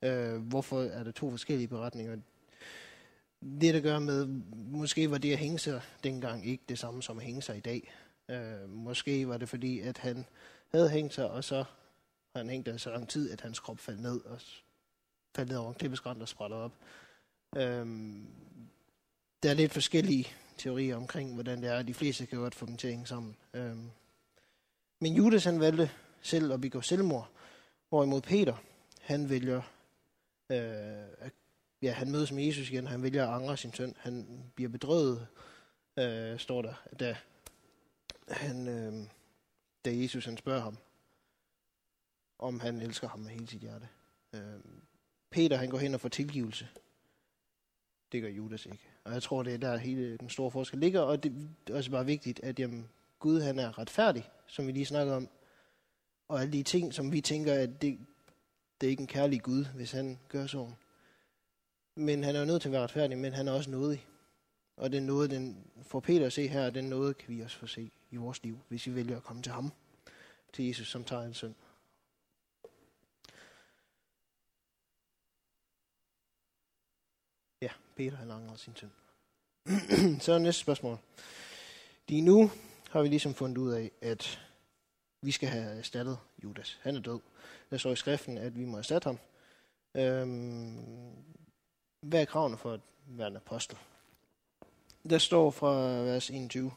Øh, 0.02 0.36
hvorfor 0.36 0.82
er 0.82 1.04
der 1.04 1.12
to 1.12 1.32
forskellige 1.32 1.68
beretninger? 1.68 2.18
Det, 3.42 3.74
der 3.74 3.80
gør 3.80 4.00
med, 4.00 4.28
måske 4.56 5.12
var 5.12 5.18
det 5.18 5.32
at 5.32 5.38
hænge 5.38 5.60
sig 5.60 5.82
dengang 6.04 6.48
ikke 6.48 6.64
det 6.70 6.80
samme 6.80 7.04
som 7.04 7.18
at 7.18 7.24
hænge 7.24 7.42
sig 7.42 7.58
i 7.58 7.60
dag. 7.60 7.94
Øh, 8.30 8.70
måske 8.70 9.28
var 9.28 9.38
det 9.38 9.50
fordi, 9.50 9.80
at 9.80 9.98
han 9.98 10.26
havde 10.72 10.90
hængt 10.90 11.14
sig, 11.14 11.30
og 11.30 11.44
så 11.44 11.58
har 12.36 12.38
han 12.40 12.50
hængt 12.50 12.66
der 12.66 12.78
så 12.78 12.90
lang 12.90 13.10
tid, 13.10 13.32
at 13.32 13.42
hans 13.42 13.60
krop 13.60 13.80
faldt 13.80 14.02
ned 14.02 14.22
og 14.22 14.42
faldt 15.38 15.50
ned 15.50 15.58
over 15.58 15.70
en 15.70 15.75
klippeskrant 15.75 16.22
og 16.22 16.27
sprættede 16.27 16.63
op. 16.63 16.72
Øhm, 17.56 18.27
der 19.44 19.50
er 19.50 19.53
lidt 19.53 19.72
forskellige 19.72 20.27
teorier 20.58 20.96
omkring, 20.96 21.34
hvordan 21.34 21.62
det 21.62 21.70
er. 21.70 21.82
De 21.82 21.94
fleste 21.94 22.25
kan 22.25 22.39
godt 22.39 22.56
få 22.56 22.65
dem 22.65 22.77
til 22.77 22.88
at 22.88 22.94
hænge 22.94 23.08
sammen. 23.08 23.38
Øhm. 23.53 23.91
Men 25.01 25.13
Judas 25.13 25.44
han 25.44 25.60
valgte 25.60 25.91
selv 26.22 26.53
at 26.53 26.62
begå 26.62 26.82
selvmord, 26.82 27.29
hvorimod 27.89 28.22
Peter, 28.22 28.56
han 29.01 29.29
vælger, 29.29 29.62
øh, 30.51 31.29
ja, 31.82 31.91
han 31.91 32.12
mødes 32.12 32.32
med 32.32 32.44
Jesus 32.44 32.70
igen, 32.70 32.88
han 32.88 33.03
vælger 33.03 33.27
at 33.27 33.34
angre 33.34 33.58
sin 33.58 33.74
søn. 33.74 33.94
Han 33.98 34.44
bliver 34.56 34.70
bedrøvet, 34.70 35.27
øh, 36.00 36.39
står 36.39 36.62
der, 36.62 36.74
da, 37.00 37.17
han, 38.27 38.67
øh, 38.67 39.08
da 39.86 39.98
Jesus 39.98 40.25
han 40.25 40.38
spørger 40.38 40.62
ham, 40.62 40.77
om 42.39 42.60
han 42.60 42.82
elsker 42.82 43.08
ham 43.08 43.20
med 43.20 43.29
hele 43.32 43.48
sit 43.48 43.62
hjerte. 43.62 43.88
Øh, 44.34 44.60
Peter 45.30 45.58
han 45.58 45.70
går 45.70 45.78
hen 45.78 45.94
og 45.94 46.02
får 46.02 46.10
tilgivelse. 46.10 46.68
Det 48.12 48.22
gør 48.22 48.30
Judas 48.30 48.66
ikke. 48.66 48.84
Og 49.04 49.14
jeg 49.14 49.24
tror, 49.24 49.44
det 49.44 49.54
er 49.54 49.58
der 49.58 49.78
hele 49.78 50.18
den 50.18 50.30
store 50.30 50.52
forskel 50.52 50.80
ligger, 50.80 51.02
og 51.02 51.24
det 51.24 51.50
er 51.68 51.76
også 51.76 51.92
bare 51.92 52.06
vigtigt, 52.06 52.40
at 52.44 52.60
jamen, 52.60 52.90
Gud 53.20 53.42
han 53.42 53.60
er 53.60 53.80
retfærdig, 53.80 54.30
som 54.48 54.68
vi 54.68 54.72
lige 54.72 54.86
snakkede 54.86 55.16
om. 55.16 55.30
Og 56.28 56.42
alle 56.42 56.54
de 56.54 56.64
ting, 56.64 56.94
som 56.94 57.12
vi 57.12 57.22
tænker, 57.22 57.54
at 57.54 57.82
det, 57.82 58.00
det 58.82 58.88
er 58.88 58.92
ikke 58.92 59.02
en 59.02 59.08
kærlig 59.08 59.42
Gud, 59.42 59.66
hvis 59.66 59.92
han 59.92 60.20
gør 60.30 60.48
sådan. 60.48 60.74
Men 61.96 62.24
han 62.24 62.36
er 62.36 62.40
jo 62.40 62.46
nødt 62.46 62.62
til 62.62 62.70
at 62.70 62.74
være 62.74 62.84
retfærdig, 62.84 63.18
men 63.18 63.34
han 63.34 63.48
er 63.48 63.52
også 63.52 63.70
nådig. 63.70 64.06
Og 64.78 64.92
den 64.92 65.04
noget, 65.04 65.32
den 65.32 65.58
får 65.82 66.00
Peter 66.00 66.26
at 66.26 66.34
se 66.34 66.48
her, 66.48 66.70
den 66.70 66.86
noget 66.86 67.18
kan 67.18 67.36
vi 67.36 67.42
også 67.42 67.58
få 67.58 67.68
se 67.68 67.92
i 68.12 68.16
vores 68.16 68.44
liv, 68.44 68.60
hvis 68.68 68.88
vi 68.88 68.96
vælger 68.96 69.18
at 69.18 69.24
komme 69.24 69.42
til 69.42 69.52
ham, 69.52 69.72
til 70.54 70.66
Jesus, 70.66 70.88
som 70.88 71.04
tager 71.04 71.24
en 71.24 71.34
søn. 71.34 71.56
Ja, 77.62 77.70
Peter 77.96 78.18
han 78.18 78.32
angrede 78.32 78.58
sin 78.58 78.76
synd. 78.76 78.92
så 80.26 80.38
næste 80.38 80.62
spørgsmål. 80.62 80.98
Lige 82.08 82.22
nu 82.22 82.52
har 82.90 83.02
vi 83.02 83.08
ligesom 83.08 83.34
fundet 83.34 83.58
ud 83.58 83.72
af, 83.72 83.92
at 84.02 84.40
vi 85.22 85.32
skal 85.32 85.50
have 85.50 85.78
erstattet 85.78 86.18
Judas. 86.44 86.80
Han 86.82 86.96
er 86.96 87.00
død. 87.00 87.20
Der 87.70 87.78
står 87.78 87.92
i 87.92 87.96
skriften, 87.96 88.38
at 88.38 88.58
vi 88.58 88.66
må 88.66 88.78
erstatte 88.78 89.06
ham. 89.06 89.18
Øhm, 89.96 90.78
hvad 92.02 92.22
er 92.22 92.26
kravene 92.26 92.58
for 92.58 92.74
at 92.74 92.80
være 93.08 93.28
en 93.28 93.36
apostel? 93.36 93.78
Der 95.10 95.18
står 95.18 95.52
fra 95.52 95.74
vers 96.02 96.30
21. 96.30 96.72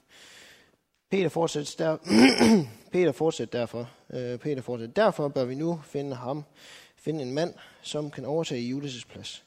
Peter 1.10 1.28
fortsætter, 1.28 1.84
der, 1.84 1.96
Peter 2.92 3.12
fortsætter 3.12 3.58
derfor. 3.58 3.90
Øh, 4.10 4.38
Peter 4.38 4.62
fortsætter, 4.62 4.94
derfor 4.94 5.28
bør 5.28 5.44
vi 5.44 5.54
nu 5.54 5.80
finde 5.84 6.16
ham, 6.16 6.44
finde 6.96 7.22
en 7.22 7.34
mand, 7.34 7.54
som 7.82 8.10
kan 8.10 8.25
overtage 8.25 8.75
Judas' 8.75 9.06
plads. 9.08 9.44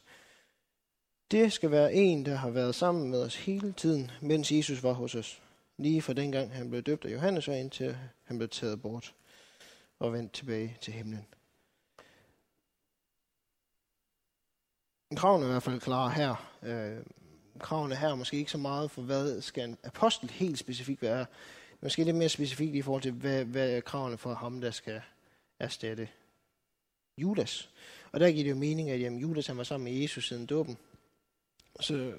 Det 1.33 1.53
skal 1.53 1.71
være 1.71 1.93
en, 1.93 2.25
der 2.25 2.35
har 2.35 2.49
været 2.49 2.75
sammen 2.75 3.09
med 3.09 3.23
os 3.23 3.35
hele 3.35 3.71
tiden, 3.71 4.11
mens 4.21 4.51
Jesus 4.51 4.83
var 4.83 4.93
hos 4.93 5.15
os. 5.15 5.41
Lige 5.77 6.01
fra 6.01 6.13
dengang 6.13 6.51
han 6.51 6.69
blev 6.69 6.81
døbt 6.81 7.05
af 7.05 7.13
Johannes 7.13 7.47
og 7.47 7.59
indtil 7.59 7.97
han 8.23 8.37
blev 8.37 8.49
taget 8.49 8.81
bort 8.81 9.13
og 9.99 10.13
vendt 10.13 10.33
tilbage 10.33 10.77
til 10.81 10.93
himlen. 10.93 11.25
Kravene 15.15 15.45
er 15.45 15.49
i 15.49 15.51
hvert 15.51 15.63
fald 15.63 15.79
klare 15.79 16.11
her. 16.11 16.51
Øh, 16.63 17.05
kravene 17.59 17.95
her 17.95 18.09
er 18.09 18.15
måske 18.15 18.37
ikke 18.37 18.51
så 18.51 18.57
meget 18.57 18.91
for, 18.91 19.01
hvad 19.01 19.41
skal 19.41 19.69
en 19.69 19.77
apostel 19.83 20.29
helt 20.29 20.59
specifikt 20.59 21.01
være. 21.01 21.25
Måske 21.81 22.03
lidt 22.03 22.15
mere 22.15 22.29
specifikt 22.29 22.75
i 22.75 22.81
forhold 22.81 23.01
til, 23.01 23.11
hvad, 23.11 23.45
hvad 23.45 23.71
er 23.71 23.81
kravene 23.81 24.17
for 24.17 24.33
ham, 24.33 24.61
der 24.61 24.71
skal 24.71 25.01
erstatte 25.59 26.09
Judas. 27.17 27.69
Og 28.11 28.19
der 28.19 28.31
giver 28.31 28.43
det 28.43 28.51
jo 28.51 28.55
mening, 28.55 28.89
at 28.89 28.99
jamen, 28.99 29.19
Judas 29.19 29.47
han 29.47 29.57
var 29.57 29.63
sammen 29.63 29.93
med 29.93 30.01
Jesus 30.01 30.27
siden 30.27 30.45
dåben. 30.45 30.77
Så, 31.79 32.13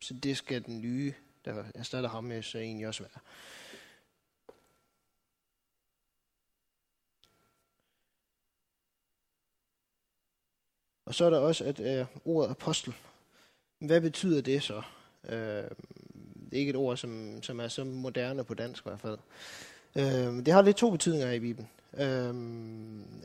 så 0.00 0.14
det 0.14 0.36
skal 0.36 0.64
den 0.64 0.80
nye, 0.80 1.14
der 1.44 1.64
erstatter 1.74 2.10
ham 2.10 2.24
med, 2.24 2.42
så 2.42 2.58
egentlig 2.58 2.86
også 2.86 3.02
være. 3.02 3.20
Og 11.10 11.14
så 11.14 11.24
er 11.24 11.30
der 11.30 11.38
også 11.38 11.64
at 11.64 11.80
øh, 11.80 12.06
ordet 12.24 12.50
apostel. 12.50 12.94
Hvad 13.78 14.00
betyder 14.00 14.40
det 14.40 14.62
så? 14.62 14.82
Øh, 15.24 15.70
det 16.50 16.52
er 16.52 16.58
ikke 16.58 16.70
et 16.70 16.76
ord, 16.76 16.96
som, 16.96 17.42
som 17.42 17.60
er 17.60 17.68
så 17.68 17.84
moderne 17.84 18.44
på 18.44 18.54
dansk 18.54 18.86
i 18.86 18.88
hvert 18.88 19.00
fald. 19.00 19.18
Øh, 19.96 20.46
det 20.46 20.48
har 20.48 20.62
lidt 20.62 20.76
to 20.76 20.90
betydninger 20.90 21.30
i 21.30 21.40
Bibelen. 21.40 21.68
Øh, 21.94 22.34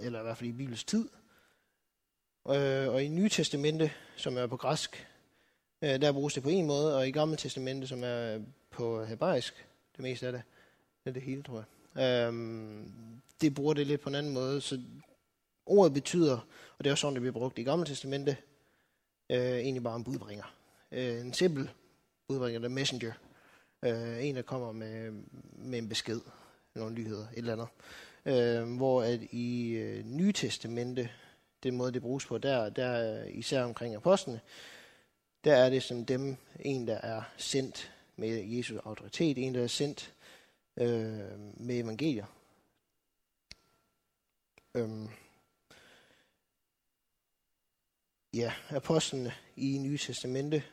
eller 0.05 0.19
i 0.19 0.23
hvert 0.23 0.37
fald 0.37 0.49
i 0.49 0.53
Bibels 0.53 0.83
tid. 0.83 1.09
Øh, 2.49 2.93
og 2.93 3.03
i 3.03 3.07
Nye 3.07 3.29
Testamente, 3.29 3.91
som 4.15 4.37
er 4.37 4.47
på 4.47 4.57
græsk, 4.57 5.07
øh, 5.81 6.01
der 6.01 6.11
bruges 6.11 6.33
det 6.33 6.43
på 6.43 6.49
en 6.49 6.65
måde, 6.65 6.97
og 6.97 7.07
i 7.07 7.11
Gamle 7.11 7.35
Testamente, 7.35 7.87
som 7.87 8.03
er 8.03 8.39
på 8.69 9.05
hebraisk, 9.05 9.65
det 9.95 10.03
meste 10.03 10.27
af 10.27 10.31
det, 10.31 10.41
det 11.03 11.09
er 11.09 11.13
det 11.13 11.21
hele, 11.21 11.43
tror 11.43 11.65
jeg. 11.95 12.27
Øh, 12.27 12.33
det 13.41 13.55
bruger 13.55 13.73
det 13.73 13.87
lidt 13.87 14.01
på 14.01 14.09
en 14.09 14.15
anden 14.15 14.33
måde, 14.33 14.61
så 14.61 14.81
ordet 15.65 15.93
betyder, 15.93 16.37
og 16.77 16.83
det 16.83 16.87
er 16.87 16.91
også 16.91 17.01
sådan, 17.01 17.13
det 17.13 17.21
bliver 17.21 17.33
brugt 17.33 17.59
i 17.59 17.63
Gamle 17.63 17.85
Testamente, 17.85 18.37
øh, 19.29 19.37
egentlig 19.37 19.83
bare 19.83 19.95
en 19.95 20.03
budbringer. 20.03 20.55
Øh, 20.91 21.21
en 21.21 21.33
simpel 21.33 21.69
budbringer, 22.27 22.59
der 22.59 22.69
messenger. 22.69 23.13
Øh, 23.85 24.25
en, 24.25 24.35
der 24.35 24.41
kommer 24.41 24.71
med, 24.71 25.11
med 25.51 25.79
en 25.79 25.89
besked, 25.89 26.21
nogle 26.75 26.95
nyheder, 26.95 27.27
et 27.27 27.37
eller 27.37 27.53
andet. 27.53 27.67
Øh, 28.25 28.77
hvor 28.77 29.03
at 29.03 29.19
i 29.31 29.69
øh, 29.69 30.05
Nye 30.05 30.31
Testamente, 30.31 31.09
den 31.65 31.75
måde, 31.75 31.91
det 31.91 32.01
bruges 32.01 32.25
på 32.25 32.37
der, 32.37 32.69
der 32.69 33.23
især 33.23 33.63
omkring 33.63 33.95
apostlene, 33.95 34.41
der 35.43 35.55
er 35.55 35.69
det 35.69 35.83
som 35.83 36.05
dem, 36.05 36.37
en, 36.59 36.87
der 36.87 36.95
er 36.95 37.21
sendt 37.37 37.91
med 38.15 38.43
Jesus 38.43 38.79
autoritet, 38.83 39.37
en, 39.37 39.55
der 39.55 39.63
er 39.63 39.67
sendt 39.67 40.13
øh, 40.77 41.39
med 41.59 41.79
evangelier. 41.79 42.25
Øhm. 44.75 45.09
Ja, 48.33 48.53
apostlene 48.69 49.33
i 49.55 49.77
Nye 49.77 49.97
Testamente, 49.97 50.63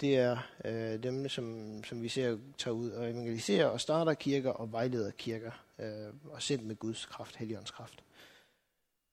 det 0.00 0.16
er 0.16 0.38
øh, 0.64 1.02
dem, 1.02 1.28
som, 1.28 1.84
som 1.84 2.02
vi 2.02 2.08
ser 2.08 2.38
tager 2.58 2.74
ud 2.74 2.90
og 2.90 3.10
evangeliserer 3.10 3.66
og 3.66 3.80
starter 3.80 4.14
kirker 4.14 4.50
og 4.50 4.72
vejleder 4.72 5.10
kirker, 5.10 5.52
øh, 5.78 6.14
og 6.30 6.42
sendt 6.42 6.66
med 6.66 6.76
Guds 6.76 7.06
kraft, 7.06 7.36
Helligåndens 7.36 7.70
kraft. 7.70 8.04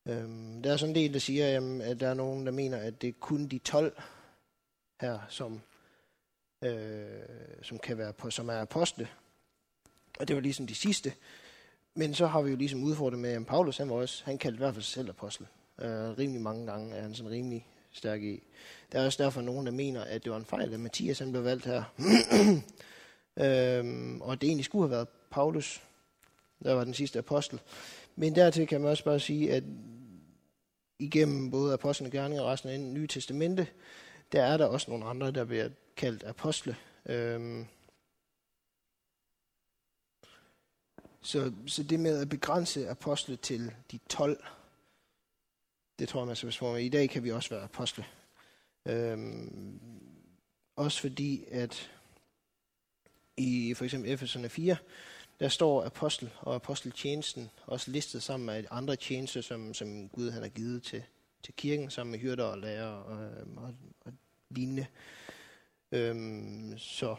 Øhm, 0.10 0.64
der 0.64 0.74
er 0.74 0.78
sådan 0.78 0.96
en 0.96 0.96
del, 0.96 1.14
der 1.14 1.20
siger, 1.20 1.48
jamen, 1.48 1.82
at 1.82 2.00
der 2.00 2.08
er 2.08 2.14
nogen, 2.14 2.46
der 2.46 2.52
mener, 2.52 2.78
at 2.78 3.02
det 3.02 3.08
er 3.08 3.14
kun 3.20 3.48
de 3.48 3.58
12 3.58 4.02
her, 5.02 5.20
som 5.30 5.62
øh, 6.62 7.06
som, 7.62 7.80
kan 7.80 7.98
være 7.98 8.14
på, 8.14 8.30
som 8.30 8.50
er 8.50 8.62
apostle. 8.62 9.08
Og 10.20 10.28
det 10.28 10.36
var 10.36 10.42
ligesom 10.42 10.68
de 10.68 10.76
sidste. 10.76 11.14
Men 11.96 12.14
så 12.14 12.28
har 12.28 12.42
vi 12.42 12.52
jo 12.52 12.56
ligesom 12.56 12.84
udfordret 12.84 13.20
med, 13.20 13.30
at 13.30 13.46
Paulus, 13.46 13.78
han 13.78 13.90
var 13.90 13.96
også, 13.96 14.26
han 14.26 14.38
kaldte 14.38 14.58
i 14.58 14.58
hvert 14.58 14.74
fald 14.74 14.84
sig 14.84 14.94
selv 14.94 15.10
apostel. 15.10 15.48
Øh, 15.82 16.18
rimelig 16.18 16.42
mange 16.42 16.66
gange 16.66 16.96
er 16.96 17.02
han 17.02 17.16
sådan 17.16 17.32
rimelig 17.32 17.68
stærk 17.92 18.24
i. 18.24 18.44
Der 18.92 19.00
er 19.00 19.06
også 19.06 19.24
derfor 19.24 19.42
nogen, 19.42 19.66
der 19.66 19.72
mener, 19.72 20.02
at 20.02 20.24
det 20.24 20.32
var 20.32 20.38
en 20.38 20.46
fejl, 20.46 20.74
at 20.74 20.80
Mathias 20.80 21.20
han 21.20 21.32
blev 21.32 21.44
valgt 21.44 21.66
her. 21.66 21.84
øhm, 23.46 24.22
og 24.22 24.42
det 24.42 24.48
egentlig 24.48 24.66
skulle 24.66 24.84
have 24.84 24.92
været 24.92 25.08
Paulus, 25.30 25.82
der 26.64 26.74
var 26.74 26.84
den 26.84 26.94
sidste 26.94 27.20
apostel. 27.20 27.60
Men 28.16 28.36
dertil 28.36 28.68
kan 28.68 28.82
man 28.82 28.90
også 28.90 29.04
bare 29.04 29.20
sige, 29.20 29.54
at 29.54 29.64
igennem 31.00 31.52
både 31.52 31.74
apostlene 31.74 32.12
gerninger 32.12 32.44
og 32.44 32.50
resten 32.50 32.70
af 32.70 32.78
den 32.78 32.94
nye 32.94 33.08
testamente, 33.08 33.68
der 34.32 34.44
er 34.44 34.58
der 34.58 34.66
også 34.66 34.92
nogle 34.92 35.06
andre, 35.06 35.32
der 35.32 35.46
bliver 35.46 35.70
kaldt 35.98 36.24
apostle. 36.24 36.76
Øhm, 37.06 37.66
så, 41.22 41.54
så 41.68 41.84
det 41.84 42.00
med 42.00 42.22
at 42.22 42.30
begrænse 42.30 42.90
apostle 42.90 43.36
til 43.36 43.72
de 43.92 44.00
12, 44.10 44.44
det 46.00 46.10
tror 46.10 46.20
jeg, 46.20 46.28
man 46.28 46.36
skal 46.36 46.48
besvare 46.48 46.74
med. 46.74 46.82
I 46.82 46.90
dag 46.90 47.10
kan 47.10 47.24
vi 47.24 47.32
også 47.32 47.50
være 47.50 47.64
apostle. 47.64 48.06
Øhm, 48.86 49.80
også 50.76 51.02
fordi, 51.02 51.46
at 51.52 51.92
i 53.38 53.74
for 53.74 53.86
eksempel 53.86 54.12
Efeserne 54.12 54.50
4, 54.50 54.78
der 55.40 55.50
står 55.50 55.84
apostel 55.84 56.30
og 56.40 56.56
aposteltjenesten 56.56 57.50
også 57.66 57.92
listet 57.92 58.24
sammen 58.24 58.46
med 58.46 58.66
andre 58.72 58.96
tjenester, 58.96 59.42
som, 59.42 59.74
som 59.74 60.10
Gud 60.10 60.32
han 60.32 60.42
har 60.42 60.50
givet 60.50 60.84
til, 60.84 61.04
til 61.44 61.54
kirken, 61.54 61.92
sammen 61.92 62.12
med 62.12 62.20
hyrder 62.20 62.44
og 62.44 62.58
lærer 62.58 62.88
og, 62.88 63.24
øhm, 63.24 63.58
og, 63.58 63.76
og 64.06 64.14
lignende. 64.50 64.88
Øhm, 65.92 66.78
så 66.78 67.16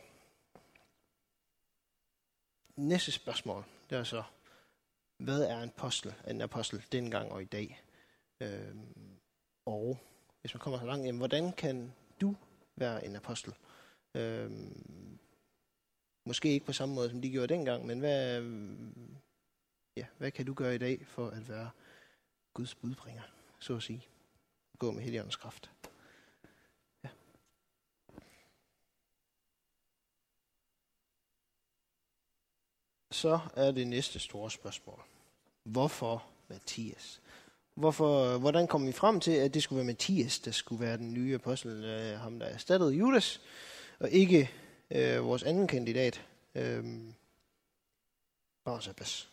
næste 2.76 3.12
spørgsmål, 3.12 3.64
det 3.90 3.98
er 3.98 4.04
så, 4.04 4.22
hvad 5.16 5.42
er 5.42 5.62
en 5.62 5.72
apostel, 5.76 6.14
en 6.28 6.40
apostel 6.40 6.82
dengang 6.92 7.32
og 7.32 7.42
i 7.42 7.44
dag? 7.44 7.82
Øhm, 8.40 9.18
og 9.66 9.98
hvis 10.40 10.54
man 10.54 10.60
kommer 10.60 10.78
så 10.78 10.86
langt, 10.86 11.06
jamen, 11.06 11.18
hvordan 11.18 11.52
kan 11.52 11.92
du 12.20 12.36
være 12.76 13.06
en 13.06 13.16
apostel? 13.16 13.54
Øhm, 14.14 15.18
måske 16.30 16.52
ikke 16.52 16.66
på 16.66 16.72
samme 16.72 16.94
måde, 16.94 17.10
som 17.10 17.22
de 17.22 17.30
gjorde 17.30 17.54
dengang, 17.54 17.86
men 17.86 17.98
hvad, 17.98 18.42
ja, 19.96 20.06
hvad 20.18 20.30
kan 20.30 20.46
du 20.46 20.54
gøre 20.54 20.74
i 20.74 20.78
dag 20.78 21.06
for 21.06 21.28
at 21.28 21.48
være 21.48 21.70
Guds 22.54 22.74
budbringer, 22.74 23.22
så 23.60 23.76
at 23.76 23.82
sige? 23.82 24.06
Gå 24.78 24.90
med 24.90 25.02
Helligåndens 25.02 25.36
kraft. 25.36 25.70
Ja. 27.04 27.08
Så 33.10 33.38
er 33.56 33.70
det 33.70 33.86
næste 33.86 34.18
store 34.18 34.50
spørgsmål. 34.50 35.02
Hvorfor 35.64 36.26
Mathias? 36.48 37.20
Hvorfor, 37.74 38.38
hvordan 38.38 38.66
kom 38.66 38.86
vi 38.86 38.92
frem 38.92 39.20
til, 39.20 39.32
at 39.32 39.54
det 39.54 39.62
skulle 39.62 39.76
være 39.76 39.86
Mathias, 39.86 40.38
der 40.38 40.50
skulle 40.50 40.80
være 40.84 40.96
den 40.96 41.14
nye 41.14 41.34
apostel, 41.34 41.84
øh, 41.84 42.18
ham 42.18 42.38
der 42.38 42.46
erstattede 42.46 42.92
Judas, 42.92 43.40
og 43.98 44.10
ikke 44.10 44.50
øh, 44.90 45.24
vores 45.24 45.42
anden 45.42 45.66
kandidat, 45.66 46.26
øh, 46.54 46.84
Barsabas. 48.64 49.30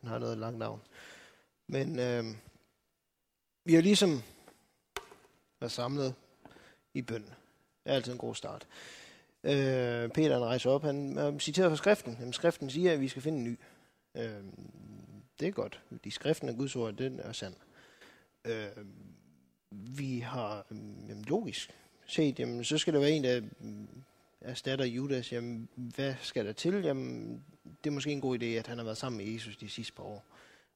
Han 0.00 0.08
har 0.08 0.18
noget 0.18 0.38
langt 0.38 0.58
navn. 0.58 0.80
Men 1.66 1.98
øh, 1.98 2.24
vi 3.64 3.74
har 3.74 3.82
ligesom 3.82 4.22
været 5.60 5.72
samlet 5.72 6.14
i 6.94 7.02
bøn. 7.02 7.22
Det 7.22 7.90
er 7.90 7.94
altid 7.94 8.12
en 8.12 8.18
god 8.18 8.34
start. 8.34 8.66
Øh, 9.44 10.08
Peter 10.08 10.32
han 10.32 10.44
rejser 10.44 10.70
op, 10.70 10.82
han, 10.82 11.16
han 11.16 11.40
citerer 11.40 11.68
fra 11.68 11.76
skriften. 11.76 12.16
Jamen, 12.20 12.32
skriften 12.32 12.70
siger, 12.70 12.92
at 12.92 13.00
vi 13.00 13.08
skal 13.08 13.22
finde 13.22 13.38
en 13.38 13.44
ny. 13.44 13.58
Øh, 14.14 14.44
det 15.40 15.48
er 15.48 15.52
godt. 15.52 15.80
De 16.04 16.10
skriften 16.10 16.48
af 16.48 16.56
Guds 16.56 16.76
ord, 16.76 16.94
den 16.94 17.20
er 17.20 17.32
sand. 17.32 17.54
Øh, 18.44 18.86
vi 19.70 20.18
har 20.18 20.66
øh, 20.70 20.78
jamen, 21.08 21.24
logisk 21.24 21.70
set, 22.06 22.38
jamen, 22.38 22.64
så 22.64 22.78
skal 22.78 22.94
der 22.94 23.00
være 23.00 23.10
en, 23.10 23.24
der 23.24 23.42
erstatter 24.44 24.84
Judas. 24.84 25.32
Jamen, 25.32 25.68
hvad 25.74 26.14
skal 26.20 26.46
der 26.46 26.52
til? 26.52 26.74
Jamen, 26.74 27.44
det 27.84 27.90
er 27.90 27.94
måske 27.94 28.12
en 28.12 28.20
god 28.20 28.38
idé, 28.38 28.44
at 28.44 28.66
han 28.66 28.78
har 28.78 28.84
været 28.84 28.96
sammen 28.96 29.24
med 29.24 29.32
Jesus 29.32 29.56
de 29.56 29.68
sidste 29.68 29.92
par 29.92 30.02
år. 30.02 30.24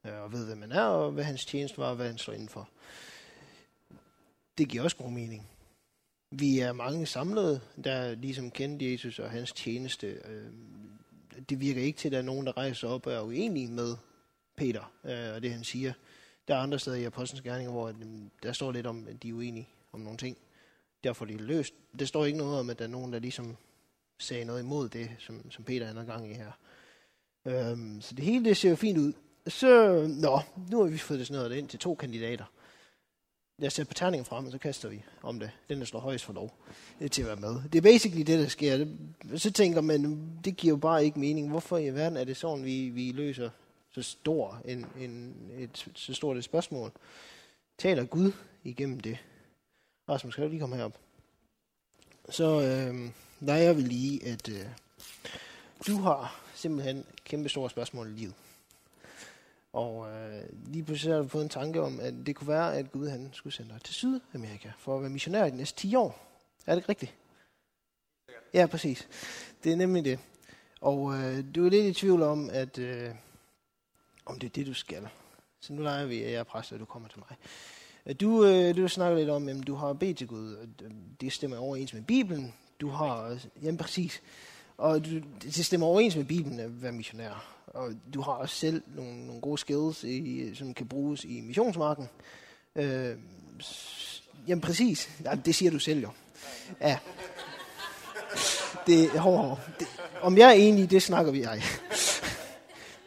Øh, 0.07 0.23
og 0.23 0.33
ved, 0.33 0.47
hvem 0.47 0.59
man 0.59 0.73
er, 0.73 0.85
og 0.85 1.13
hvad 1.13 1.25
hans 1.25 1.45
tjeneste 1.45 1.79
var, 1.79 1.89
og 1.89 1.97
hvad 1.97 2.07
han 2.07 2.19
står 2.19 2.33
indenfor. 2.33 2.69
Det 4.59 4.69
giver 4.69 4.83
også 4.83 4.97
god 4.97 5.11
mening. 5.11 5.49
Vi 6.31 6.59
er 6.59 6.73
mange 6.73 7.07
samlede, 7.07 7.61
der 7.85 8.15
ligesom 8.15 8.51
kendte 8.51 8.93
Jesus 8.93 9.19
og 9.19 9.31
hans 9.31 9.53
tjeneste. 9.53 10.07
Øh, 10.07 10.47
det 11.49 11.61
virker 11.61 11.83
ikke 11.83 11.99
til, 11.99 12.09
at 12.09 12.13
der 12.13 12.19
er 12.19 12.23
nogen, 12.23 12.47
der 12.47 12.57
rejser 12.57 12.89
op 12.89 13.07
og 13.07 13.13
er 13.13 13.21
uenige 13.21 13.69
med 13.69 13.97
Peter 14.57 14.93
øh, 15.05 15.35
og 15.35 15.43
det, 15.43 15.53
han 15.53 15.65
siger. 15.65 15.93
Der 16.49 16.55
er 16.55 16.59
andre 16.59 16.79
steder 16.79 16.97
i 16.97 17.05
Apostlenes 17.05 17.43
Gerninger, 17.43 17.73
hvor 17.73 17.93
der 18.43 18.53
står 18.53 18.73
lidt 18.73 18.87
om, 18.87 19.07
at 19.09 19.23
de 19.23 19.29
er 19.29 19.33
uenige 19.33 19.69
om 19.93 20.01
nogle 20.01 20.19
ting. 20.19 20.37
Derfor 21.05 21.25
er 21.25 21.29
det 21.29 21.41
løst. 21.41 21.75
Det 21.99 22.09
står 22.09 22.25
ikke 22.25 22.39
noget 22.39 22.59
om, 22.59 22.71
at 22.71 22.79
der 22.79 22.85
er 22.85 22.89
nogen, 22.89 23.13
der 23.13 23.19
ligesom 23.19 23.57
sagde 24.19 24.45
noget 24.45 24.61
imod 24.61 24.89
det, 24.89 25.11
som, 25.19 25.51
som 25.51 25.65
Peter 25.65 25.87
er 25.87 26.05
gang 26.05 26.31
i 26.31 26.35
her. 26.35 26.53
Øhm, 27.45 28.01
så 28.01 28.15
det 28.15 28.25
hele 28.25 28.45
det 28.45 28.57
ser 28.57 28.71
jo 28.71 28.77
fint 28.77 28.99
ud. 28.99 29.13
Så, 29.47 30.03
nå, 30.09 30.41
nu 30.71 30.83
har 30.83 30.91
vi 30.91 30.99
fået 30.99 31.19
det 31.19 31.27
snøret 31.27 31.53
ind 31.53 31.69
til 31.69 31.79
to 31.79 31.95
kandidater. 31.95 32.45
Jeg 33.59 33.73
sætter 33.73 33.91
på 33.91 33.95
terningen 33.95 34.25
frem, 34.25 34.47
og 34.47 34.53
så 34.53 34.59
kaster 34.59 34.89
vi 34.89 35.05
om 35.23 35.41
det. 35.41 35.51
Den, 35.69 35.79
der 35.79 35.85
slår 35.85 36.01
højst 36.01 36.25
for 36.25 36.33
lov 36.33 36.55
det 36.99 37.13
til 37.13 37.23
at 37.23 37.29
være 37.29 37.37
med. 37.37 37.63
Det 37.73 37.79
er 37.79 37.83
basically 37.83 38.23
det, 38.23 38.39
der 38.39 38.49
sker. 38.49 38.87
Så 39.37 39.53
tænker 39.53 39.81
man, 39.81 40.29
det 40.45 40.57
giver 40.57 40.73
jo 40.73 40.77
bare 40.77 41.05
ikke 41.05 41.21
mening. 41.21 41.49
Hvorfor 41.51 41.79
i 41.79 41.91
verden 41.91 42.17
er 42.17 42.25
det 42.25 42.37
sådan, 42.37 42.65
vi, 42.65 42.89
vi 42.89 43.13
løser 43.13 43.51
så 43.91 44.03
stor 44.03 44.63
en, 44.65 44.87
en, 45.01 45.37
et, 45.59 45.91
så 45.95 46.15
stort 46.15 46.37
et 46.37 46.45
spørgsmål. 46.45 46.93
Taler 47.79 48.05
Gud 48.05 48.33
igennem 48.65 49.01
det? 49.01 49.19
Rasmus, 50.09 50.35
skal 50.35 50.45
du 50.45 50.49
lige 50.49 50.61
komme 50.61 50.77
herop? 50.77 50.99
Så 52.29 52.61
øh, 52.61 53.11
leger 53.41 53.73
vi 53.73 53.83
lige, 53.83 54.27
at 54.27 54.49
øh, 54.49 54.67
du 55.87 55.97
har 55.97 56.41
simpelthen 56.55 57.05
kæmpe 57.25 57.49
store 57.49 57.71
spørgsmål 57.71 58.09
i 58.09 58.13
livet. 58.13 58.35
Og 59.73 60.11
øh, 60.11 60.43
lige 60.67 60.85
pludselig 60.85 61.15
har 61.15 61.23
du 61.23 61.29
fået 61.29 61.43
en 61.43 61.49
tanke 61.49 61.83
om, 61.83 62.01
at 62.01 62.15
det 62.27 62.37
kunne 62.37 62.49
være, 62.49 62.77
at 62.77 62.93
Gud 62.93 63.09
han 63.09 63.31
skulle 63.33 63.55
sende 63.55 63.71
dig 63.75 63.83
til 63.83 63.95
Sydamerika 63.95 64.71
for 64.79 64.97
at 64.97 65.03
være 65.03 65.11
missionær 65.11 65.45
i 65.45 65.51
de 65.51 65.57
næste 65.57 65.81
10 65.81 65.95
år. 65.95 66.19
Er 66.67 66.75
det 66.75 66.79
ikke 66.79 66.89
rigtigt? 66.89 67.15
Ja, 68.55 68.67
præcis. 68.67 69.09
Det 69.65 69.73
er 69.73 69.77
nemlig 69.77 70.05
det. 70.05 70.19
Og 70.81 71.15
øh, 71.15 71.45
du 71.55 71.67
er 71.67 71.71
lidt 71.71 71.87
i 71.87 72.01
tvivl 72.01 72.23
om, 72.23 72.51
at 72.51 72.79
øh, 72.79 73.11
om 74.27 74.39
det 74.39 74.47
er 74.47 74.53
det, 74.53 74.67
du 74.67 74.75
skal. 74.75 75.09
Så 75.61 75.73
nu 75.73 75.83
leger 75.83 76.07
vi, 76.07 76.23
at 76.23 76.33
jeg 76.33 76.39
er 76.39 76.45
præst, 76.45 76.73
og 76.73 76.79
du 76.79 76.85
kommer 76.85 77.09
til 77.09 77.19
mig. 77.19 77.37
Du, 78.15 78.45
øh, 78.45 78.77
du 78.77 78.89
snakker 78.89 79.19
lidt 79.19 79.31
om, 79.31 79.49
at 79.49 79.67
du 79.67 79.75
har 79.75 79.93
bedt 79.93 80.19
til 80.19 80.27
Gud, 80.27 80.55
og 80.55 80.67
øh, 80.83 80.91
det 81.21 81.33
stemmer 81.33 81.59
overens 81.59 81.95
med 81.95 82.03
Bibelen. 82.03 82.55
Du 82.81 82.89
har, 82.89 83.39
jamen 83.63 83.79
præcis, 83.79 84.23
og 84.79 85.05
du, 85.05 85.11
det 85.43 85.67
stemmer 85.67 85.87
overens 85.87 86.17
med 86.17 86.25
Bibelen 86.25 86.61
at 86.61 86.83
være 86.83 86.93
missionær. 86.93 87.55
Og 87.67 87.93
du 88.15 88.21
har 88.21 88.33
også 88.33 88.55
selv 88.55 88.83
nogle, 88.97 89.27
nogle 89.27 89.41
gode 89.41 89.59
skills, 89.59 90.05
i, 90.05 90.55
som 90.55 90.75
kan 90.75 90.87
bruges 90.87 91.25
i 91.25 91.41
missionsmarken. 91.41 92.09
Øh, 92.77 93.17
jamen 94.49 94.61
præcis, 94.61 95.11
ja, 95.25 95.35
det 95.45 95.55
siger 95.55 95.71
du 95.71 95.79
selv 95.79 96.01
jo. 96.01 96.11
Ja. 96.81 96.99
Det, 98.87 99.11
hår, 99.11 99.37
hår. 99.37 99.61
Det, 99.79 99.87
om 100.23 100.39
jeg 100.39 100.49
er 100.49 100.53
enig, 100.53 100.91
det 100.91 101.03
snakker 101.03 101.33
vi 101.33 101.43
ej. 101.43 101.61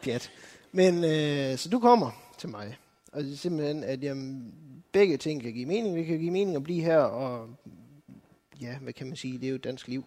Pjat. 0.01 0.31
Men 0.71 1.03
øh, 1.03 1.57
så 1.57 1.69
du 1.69 1.79
kommer 1.79 2.11
til 2.37 2.49
mig, 2.49 2.77
og 3.11 3.23
det 3.23 3.33
er 3.33 3.37
simpelthen, 3.37 3.83
at 3.83 4.03
jamen, 4.03 4.53
begge 4.91 5.17
ting 5.17 5.41
kan 5.41 5.53
give 5.53 5.65
mening. 5.65 5.97
Det 5.97 6.05
kan 6.05 6.19
give 6.19 6.31
mening 6.31 6.55
at 6.55 6.63
blive 6.63 6.81
her, 6.81 6.97
og 6.97 7.55
ja, 8.61 8.77
hvad 8.77 8.93
kan 8.93 9.07
man 9.07 9.15
sige, 9.15 9.37
det 9.37 9.45
er 9.45 9.49
jo 9.49 9.55
et 9.55 9.63
dansk 9.63 9.87
liv. 9.87 10.05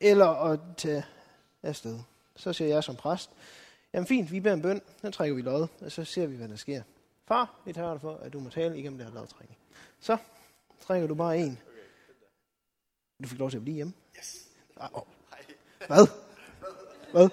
Eller 0.00 0.26
at 0.26 0.60
tage 0.76 1.04
afsted. 1.62 1.98
Så 2.36 2.52
siger 2.52 2.68
jeg 2.68 2.84
som 2.84 2.96
præst, 2.96 3.30
jamen 3.92 4.06
fint, 4.06 4.32
vi 4.32 4.40
beder 4.40 4.54
en 4.54 4.62
bøn, 4.62 4.80
så 5.00 5.10
trækker 5.10 5.36
vi 5.36 5.42
lod, 5.42 5.66
og 5.80 5.92
så 5.92 6.04
ser 6.04 6.26
vi, 6.26 6.36
hvad 6.36 6.48
der 6.48 6.56
sker. 6.56 6.82
Far, 7.28 7.60
vi 7.66 7.72
tager 7.72 7.92
dig 7.92 8.00
for, 8.00 8.16
at 8.16 8.32
du 8.32 8.40
må 8.40 8.50
tale 8.50 8.78
igennem 8.78 8.98
det 8.98 9.06
her 9.06 9.14
lodtrækning. 9.14 9.58
Så 10.00 10.16
trækker 10.86 11.08
du 11.08 11.14
bare 11.14 11.38
en. 11.38 11.58
Du 13.22 13.28
fik 13.28 13.38
lov 13.38 13.50
til 13.50 13.56
at 13.56 13.62
blive 13.62 13.74
hjemme. 13.74 13.92
Yes. 14.18 14.48
Ah, 14.76 14.88
oh. 14.92 15.02
Hvad? 15.86 16.06
Hvad? 17.12 17.28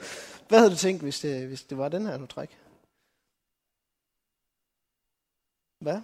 Hvad 0.48 0.60
havde 0.60 0.72
du 0.72 0.78
tænkt, 0.78 1.02
hvis 1.02 1.20
det, 1.20 1.48
hvis 1.48 1.64
det 1.64 1.78
var 1.78 1.90
den 1.90 2.06
her, 2.06 2.18
du 2.18 2.26
træk? 2.26 2.58
Hvad? 5.82 6.02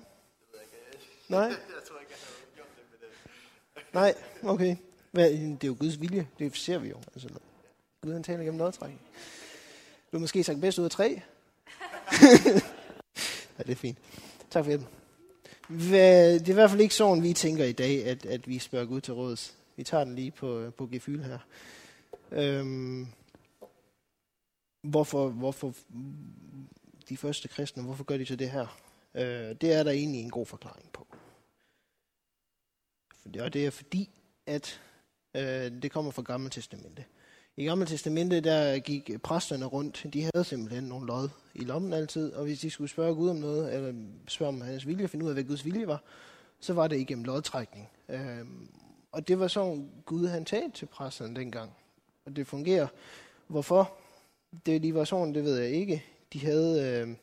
Nej? 1.28 1.40
Jeg 1.40 1.58
tror 1.88 2.00
ikke, 2.00 2.12
jeg 2.12 2.20
havde 2.20 2.56
gjort 2.56 2.68
det 2.76 2.84
med 2.92 3.08
det. 3.76 3.94
Nej, 3.94 4.13
okay. 4.52 4.76
Hvad, 5.12 5.32
det 5.32 5.63
er 5.63 5.68
jo 5.68 5.76
Guds 5.80 6.02
vilje. 6.02 6.28
Det 6.40 6.56
ser 6.56 6.78
vi 6.78 6.90
jo. 6.90 6.98
Altså, 7.13 7.30
Gud 8.02 8.13
han 8.13 8.24
taler 8.24 8.44
gennem 8.44 8.58
lodtrækning. 8.60 9.02
Du 10.12 10.18
har 10.18 10.20
måske 10.20 10.44
sagt 10.44 10.62
bedst 10.62 10.80
ud 10.80 10.86
af 10.86 10.92
tre. 10.92 11.04
ja, 13.58 13.63
det 13.63 13.72
er 13.72 13.76
fint. 13.76 13.98
Tak 14.50 14.63
for 14.63 14.70
hjælpen. 14.70 14.88
Det 15.70 16.50
er 16.50 16.50
i 16.50 16.54
hvert 16.54 16.70
fald 16.70 16.82
ikke 16.82 16.96
sådan, 16.96 17.24
vi 17.24 17.34
tænker 17.34 17.66
i 17.66 17.72
dag, 17.72 18.06
at, 18.06 18.26
at 18.26 18.48
vi 18.48 18.60
spørger 18.60 18.86
Gud 18.86 19.02
til 19.02 19.13
råds. 19.13 19.56
Vi 19.76 19.84
tager 19.84 20.04
den 20.04 20.16
lige 20.16 20.32
på, 20.32 20.72
på 20.78 20.88
gefyl 20.92 21.24
her. 21.24 21.40
Øhm, 22.32 23.08
hvorfor, 24.82 25.30
hvorfor 25.30 25.74
de 27.10 27.18
første 27.18 27.48
kristne, 27.48 27.84
hvorfor 27.84 28.04
gør 28.04 28.18
de 28.18 28.26
så 28.26 28.36
det 28.36 28.50
her? 28.50 28.87
Øh, 29.17 29.56
det 29.62 29.73
er 29.73 29.84
der 29.84 29.91
egentlig 29.91 30.21
en 30.21 30.30
god 30.30 30.45
forklaring 30.45 30.89
på. 30.93 31.08
Og 33.39 33.53
det 33.53 33.65
er 33.65 33.69
fordi, 33.69 34.10
at 34.45 34.82
øh, 35.36 35.82
det 35.82 35.91
kommer 35.91 36.12
fra 36.12 36.21
Gamle 36.21 36.49
Testamente. 36.49 37.06
I 37.58 37.65
Gamle 37.65 37.86
Testamente, 37.86 38.41
der 38.41 38.80
gik 38.80 39.12
præsterne 39.23 39.65
rundt. 39.65 40.06
De 40.13 40.21
havde 40.21 40.43
simpelthen 40.43 40.84
nogle 40.84 41.08
lod 41.08 41.30
i 41.56 41.63
lommen 41.63 41.93
altid. 41.93 42.34
Og 42.34 42.43
hvis 42.43 42.60
de 42.60 42.69
skulle 42.69 42.89
spørge 42.89 43.15
Gud 43.15 43.30
om 43.30 43.36
noget, 43.36 43.73
eller 43.73 43.93
spørge 44.27 44.49
om 44.49 44.62
hans 44.62 44.88
vilje, 44.88 45.08
finde 45.08 45.25
ud 45.25 45.30
af, 45.30 45.36
hvad 45.36 45.43
Guds 45.43 45.65
vilje 45.65 45.88
var, 45.88 46.03
så 46.60 46.73
var 46.73 46.88
det 46.88 46.99
igennem 46.99 47.25
lodtrækning. 47.25 47.89
Øh, 48.10 48.45
og 49.12 49.27
det 49.27 49.39
var 49.39 49.47
sådan, 49.47 49.89
Gud 50.06 50.27
han 50.27 50.45
talte 50.45 50.77
til 50.77 50.86
præsterne 50.86 51.36
dengang. 51.36 51.71
Og 52.25 52.36
det 52.36 52.47
fungerer. 52.47 52.88
Hvorfor? 53.47 53.93
Det 54.65 54.82
lige 54.82 54.93
var 54.93 55.03
sådan, 55.03 55.34
det 55.34 55.43
ved 55.43 55.58
jeg 55.58 55.71
ikke. 55.71 56.03
De 56.34 56.39
havde 56.39 57.01
øh, 57.01 57.15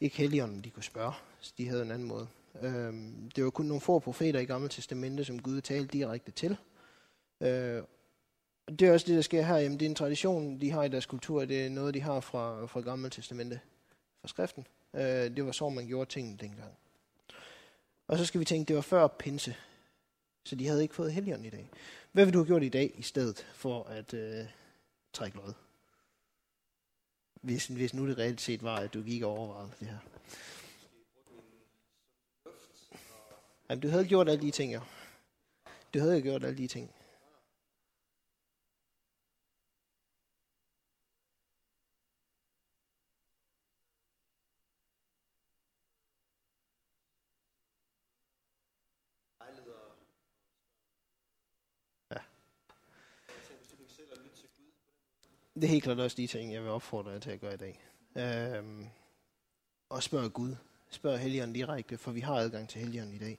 ikke 0.00 0.16
helligånden, 0.16 0.60
de 0.60 0.70
kunne 0.70 0.82
spørge. 0.82 1.12
Så 1.40 1.52
de 1.58 1.68
havde 1.68 1.82
en 1.82 1.90
anden 1.90 2.08
måde. 2.08 2.28
Øhm, 2.62 3.30
det 3.36 3.44
var 3.44 3.50
kun 3.50 3.66
nogle 3.66 3.80
få 3.80 3.98
profeter 3.98 4.40
i 4.40 4.44
Gamle 4.44 4.68
Testamente, 4.68 5.24
som 5.24 5.42
Gud 5.42 5.60
talte 5.60 5.98
direkte 5.98 6.30
til. 6.30 6.56
Øh, 7.40 7.82
det 8.68 8.82
er 8.82 8.92
også 8.92 9.06
det, 9.06 9.16
der 9.16 9.22
sker 9.22 9.42
her. 9.42 9.56
Jamen, 9.56 9.78
det 9.78 9.86
er 9.86 9.90
en 9.90 9.94
tradition, 9.94 10.60
de 10.60 10.70
har 10.70 10.84
i 10.84 10.88
deres 10.88 11.06
kultur. 11.06 11.44
Det 11.44 11.66
er 11.66 11.70
noget, 11.70 11.94
de 11.94 12.00
har 12.00 12.20
fra, 12.20 12.66
fra 12.66 12.80
Gamle 12.80 13.10
Testamente, 13.10 13.60
fra 14.20 14.28
skriften. 14.28 14.66
Øh, 14.94 15.02
det 15.02 15.46
var 15.46 15.52
så, 15.52 15.68
man 15.68 15.86
gjorde 15.86 16.10
tingene 16.10 16.36
dengang. 16.36 16.72
Og 18.08 18.18
så 18.18 18.24
skal 18.24 18.40
vi 18.40 18.44
tænke, 18.44 18.68
det 18.68 18.76
var 18.76 18.82
før 18.82 19.06
pinse. 19.06 19.56
Så 20.44 20.56
de 20.56 20.66
havde 20.66 20.82
ikke 20.82 20.94
fået 20.94 21.12
helgen 21.12 21.44
i 21.44 21.50
dag. 21.50 21.70
Hvad 22.12 22.24
vil 22.24 22.34
du 22.34 22.38
have 22.38 22.46
gjort 22.46 22.62
i 22.62 22.68
dag 22.68 22.92
i 22.94 23.02
stedet 23.02 23.46
for 23.54 23.82
at 23.82 24.14
øh, 24.14 24.44
trække 25.12 25.36
noget? 25.36 25.54
Hvis, 27.46 27.66
hvis 27.66 27.94
nu 27.94 28.08
det 28.08 28.18
reelt 28.18 28.40
set 28.40 28.62
var, 28.62 28.76
at 28.76 28.94
du 28.94 29.02
gik 29.02 29.22
og 29.22 29.30
overvejede 29.30 29.72
det 29.80 29.88
her. 29.88 29.98
Jamen, 33.70 33.82
du 33.82 33.88
havde 33.88 34.06
gjort 34.06 34.28
alle 34.28 34.42
de 34.42 34.50
ting, 34.50 34.72
ja. 34.72 34.80
Du 35.94 35.98
havde 35.98 36.22
gjort 36.22 36.44
alle 36.44 36.58
de 36.58 36.66
ting. 36.66 36.90
Ja 52.10 52.20
det 55.56 55.64
er 55.64 55.68
helt 55.68 55.84
klart 55.84 56.00
også 56.00 56.16
de 56.16 56.26
ting, 56.26 56.52
jeg 56.52 56.62
vil 56.62 56.70
opfordre 56.70 57.10
jer 57.10 57.18
til 57.18 57.30
at 57.30 57.40
gøre 57.40 57.54
i 57.54 57.56
dag. 57.56 57.80
Øhm, 58.16 58.86
og 59.88 60.02
spørg 60.02 60.32
Gud. 60.32 60.56
Spørg 60.90 61.18
Helligånden 61.18 61.54
direkte, 61.54 61.98
for 61.98 62.12
vi 62.12 62.20
har 62.20 62.34
adgang 62.34 62.68
til 62.68 62.80
Helligånden 62.80 63.14
i 63.14 63.18
dag. 63.18 63.38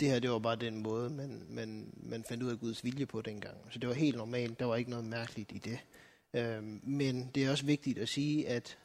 Det 0.00 0.08
her, 0.08 0.18
det 0.18 0.30
var 0.30 0.38
bare 0.38 0.56
den 0.56 0.82
måde, 0.82 1.10
man, 1.10 1.46
man, 1.48 1.94
man 1.96 2.24
fandt 2.24 2.42
ud 2.42 2.50
af 2.50 2.58
Guds 2.58 2.84
vilje 2.84 3.06
på 3.06 3.22
dengang. 3.22 3.56
Så 3.70 3.78
det 3.78 3.88
var 3.88 3.94
helt 3.94 4.16
normalt. 4.16 4.58
Der 4.58 4.64
var 4.64 4.76
ikke 4.76 4.90
noget 4.90 5.04
mærkeligt 5.04 5.52
i 5.52 5.58
det. 5.58 5.78
Øhm, 6.34 6.80
men 6.82 7.30
det 7.34 7.44
er 7.44 7.50
også 7.50 7.66
vigtigt 7.66 7.98
at 7.98 8.08
sige, 8.08 8.48
at 8.48 8.78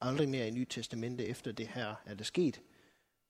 aldrig 0.00 0.28
mere 0.28 0.48
i 0.48 0.50
Nyt 0.50 0.68
Testamente 0.70 1.26
efter 1.26 1.52
det 1.52 1.68
her 1.68 1.94
er 2.06 2.14
det 2.14 2.26
sket. 2.26 2.60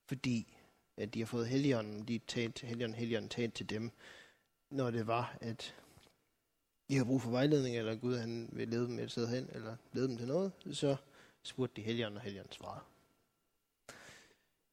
Fordi 0.09 0.57
at 0.97 1.15
de 1.15 1.19
har 1.19 1.27
fået 1.27 1.49
Helligånden, 1.49 2.05
de 2.09 2.19
talt, 2.19 2.61
Helligånden, 2.61 2.99
Helligånden 2.99 3.29
talte 3.29 3.57
til 3.57 3.71
dem, 3.71 3.91
når 4.71 4.91
det 4.91 5.07
var, 5.07 5.39
at 5.41 5.75
de 6.89 6.97
har 6.97 7.05
brug 7.05 7.23
for 7.23 7.31
vejledning, 7.31 7.77
eller 7.77 7.95
Gud 7.95 8.17
han 8.17 8.49
vil 8.53 8.69
lede 8.69 8.87
dem 8.87 8.99
et 8.99 9.11
sted 9.11 9.29
hen, 9.29 9.49
eller 9.53 9.77
lede 9.93 10.09
dem 10.09 10.17
til 10.17 10.27
noget, 10.27 10.53
så 10.73 10.97
spurgte 11.43 11.77
de 11.77 11.83
helgen, 11.83 12.17
og 12.17 12.23
helgen 12.23 12.53
svarede. 12.53 12.85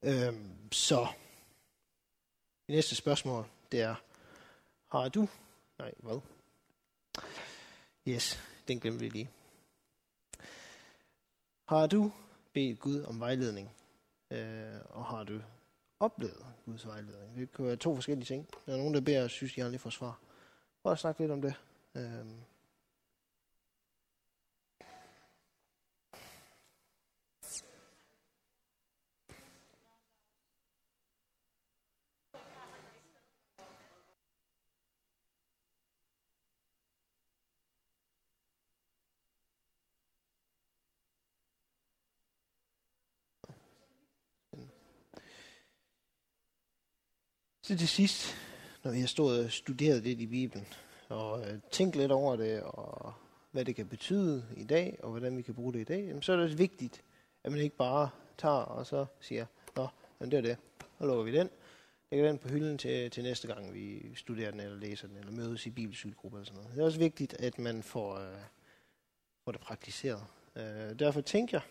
Øhm, 0.01 0.71
så, 0.71 1.07
det 2.67 2.75
næste 2.75 2.95
spørgsmål, 2.95 3.45
det 3.71 3.81
er, 3.81 3.95
har 4.87 5.09
du, 5.09 5.27
nej, 5.79 5.93
hvad? 5.97 6.19
Yes, 8.07 8.39
den 8.67 8.79
glemte 8.79 8.99
vi 8.99 9.09
lige. 9.09 9.29
Har 11.65 11.87
du 11.87 12.11
bedt 12.53 12.79
Gud 12.79 13.03
om 13.03 13.19
vejledning, 13.19 13.71
øh, 14.31 14.79
og 14.89 15.05
har 15.05 15.23
du 15.23 15.41
oplevet 15.99 16.45
Guds 16.65 16.87
vejledning? 16.87 17.37
Det 17.37 17.51
kan 17.51 17.65
være 17.65 17.75
to 17.75 17.95
forskellige 17.95 18.25
ting. 18.25 18.47
Der 18.65 18.73
er 18.73 18.77
nogen, 18.77 18.93
der 18.93 19.01
beder 19.01 19.23
og 19.23 19.29
synes, 19.29 19.53
de 19.53 19.63
aldrig 19.63 19.81
får 19.81 19.89
svar. 19.89 20.19
Prøv 20.83 20.91
at 20.91 20.99
snakke 20.99 21.21
lidt 21.21 21.31
om 21.31 21.41
det. 21.41 21.55
Øhm. 21.95 22.45
Så 47.63 47.77
til 47.77 47.87
sidst, 47.87 48.35
når 48.83 48.91
vi 48.91 48.99
har 48.99 49.07
stået 49.07 49.45
og 49.45 49.51
studeret 49.51 50.03
lidt 50.03 50.19
i 50.19 50.27
Bibelen, 50.27 50.67
og 51.09 51.41
øh, 51.41 51.59
tænke 51.71 51.97
lidt 51.97 52.11
over 52.11 52.35
det, 52.35 52.61
og 52.63 53.13
hvad 53.51 53.65
det 53.65 53.75
kan 53.75 53.87
betyde 53.87 54.45
i 54.57 54.63
dag, 54.63 54.99
og 55.03 55.09
hvordan 55.09 55.37
vi 55.37 55.41
kan 55.41 55.53
bruge 55.53 55.73
det 55.73 55.79
i 55.79 55.83
dag, 55.83 56.07
jamen, 56.07 56.21
så 56.21 56.31
er 56.31 56.35
det 56.35 56.45
også 56.45 56.57
vigtigt, 56.57 57.01
at 57.43 57.51
man 57.51 57.61
ikke 57.61 57.75
bare 57.75 58.09
tager 58.37 58.55
og 58.55 58.85
så 58.85 59.05
siger, 59.19 59.45
nå, 59.75 59.87
men 60.19 60.31
det 60.31 60.37
er 60.37 60.41
det, 60.41 60.57
så 60.99 61.05
lukker 61.05 61.23
vi 61.23 61.37
den, 61.37 61.49
lægger 62.11 62.27
den 62.27 62.37
på 62.37 62.47
hylden 62.47 62.77
til, 62.77 63.11
til 63.11 63.23
næste 63.23 63.47
gang, 63.47 63.73
vi 63.73 64.15
studerer 64.15 64.51
den, 64.51 64.59
eller 64.59 64.77
læser 64.77 65.07
den, 65.07 65.17
eller 65.17 65.31
mødes 65.31 65.65
i 65.65 65.69
bibelsygegruppe 65.69 66.37
eller 66.37 66.45
sådan 66.45 66.61
noget. 66.61 66.75
Det 66.75 66.81
er 66.81 66.85
også 66.85 66.99
vigtigt, 66.99 67.33
at 67.33 67.59
man 67.59 67.83
får, 67.83 68.15
øh, 68.15 68.37
får 69.45 69.51
det 69.51 69.61
praktiseret. 69.61 70.23
Øh, 70.55 70.99
derfor 70.99 71.21
tænker 71.21 71.57
jeg, 71.57 71.61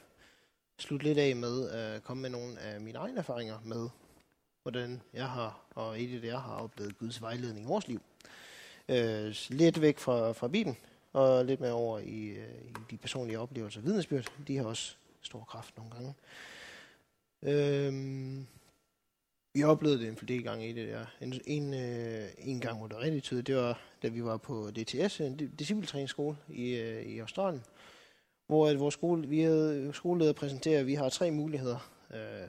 slut 0.79 1.03
lidt 1.03 1.19
af 1.19 1.37
med 1.37 1.71
at 1.71 2.03
komme 2.03 2.21
med 2.21 2.31
nogle 2.31 2.61
af 2.61 2.81
mine 2.81 2.99
egne 2.99 3.19
erfaringer 3.19 3.59
med, 3.65 3.89
hvordan 4.63 5.03
jeg 5.13 5.29
har, 5.29 5.67
og 5.71 6.03
et 6.03 6.15
af 6.15 6.21
det, 6.21 6.29
jeg 6.29 6.41
har 6.41 6.57
oplevet 6.57 6.99
Guds 6.99 7.23
vejledning 7.23 7.67
i 7.67 7.69
vores 7.69 7.89
liv 7.89 8.01
øh, 8.89 9.35
lidt 9.49 9.81
væk 9.81 9.99
fra, 9.99 10.33
fra 10.33 10.49
Bibelen, 10.49 10.77
og 11.13 11.45
lidt 11.45 11.61
mere 11.61 11.73
over 11.73 11.99
i, 11.99 12.27
øh, 12.27 12.65
i 12.65 12.73
de 12.91 12.97
personlige 12.97 13.39
oplevelser 13.39 13.81
og 13.81 13.87
vidnesbyrd. 13.87 14.33
De 14.49 14.57
har 14.57 14.65
også 14.65 14.97
stor 15.23 15.45
kraft 15.45 15.77
nogle 15.77 15.93
gange. 15.93 16.15
Øh, 17.43 18.45
vi 19.55 19.63
oplevede 19.63 20.01
det 20.01 20.09
en 20.09 20.29
del 20.29 20.43
gange 20.43 20.69
i 20.69 20.73
det 20.73 20.89
der. 20.89 21.07
En, 21.21 21.41
en, 21.47 21.75
øh, 21.75 22.29
en 22.39 22.61
gang, 22.61 22.79
hvor 22.79 22.87
det 22.87 22.99
rigtig 22.99 23.23
tydeligt, 23.23 23.47
det 23.47 23.57
var, 23.57 23.81
da 24.03 24.09
vi 24.09 24.25
var 24.25 24.37
på 24.37 24.71
DTS, 24.71 25.21
en 25.21 25.37
discipletræningsskole 25.37 26.37
i, 26.49 26.75
øh, 26.75 27.03
i 27.03 27.19
Australien, 27.19 27.63
hvor 28.47 28.69
at 28.69 28.81
vores 28.81 28.93
skole, 28.93 29.29
vi 29.29 29.41
havde 29.41 29.91
skoleleder 29.93 30.33
præsenterer, 30.33 30.81
at 30.81 30.87
vi 30.87 30.95
har 30.95 31.09
tre 31.09 31.31
muligheder 31.31 31.91
øh, 32.15 32.49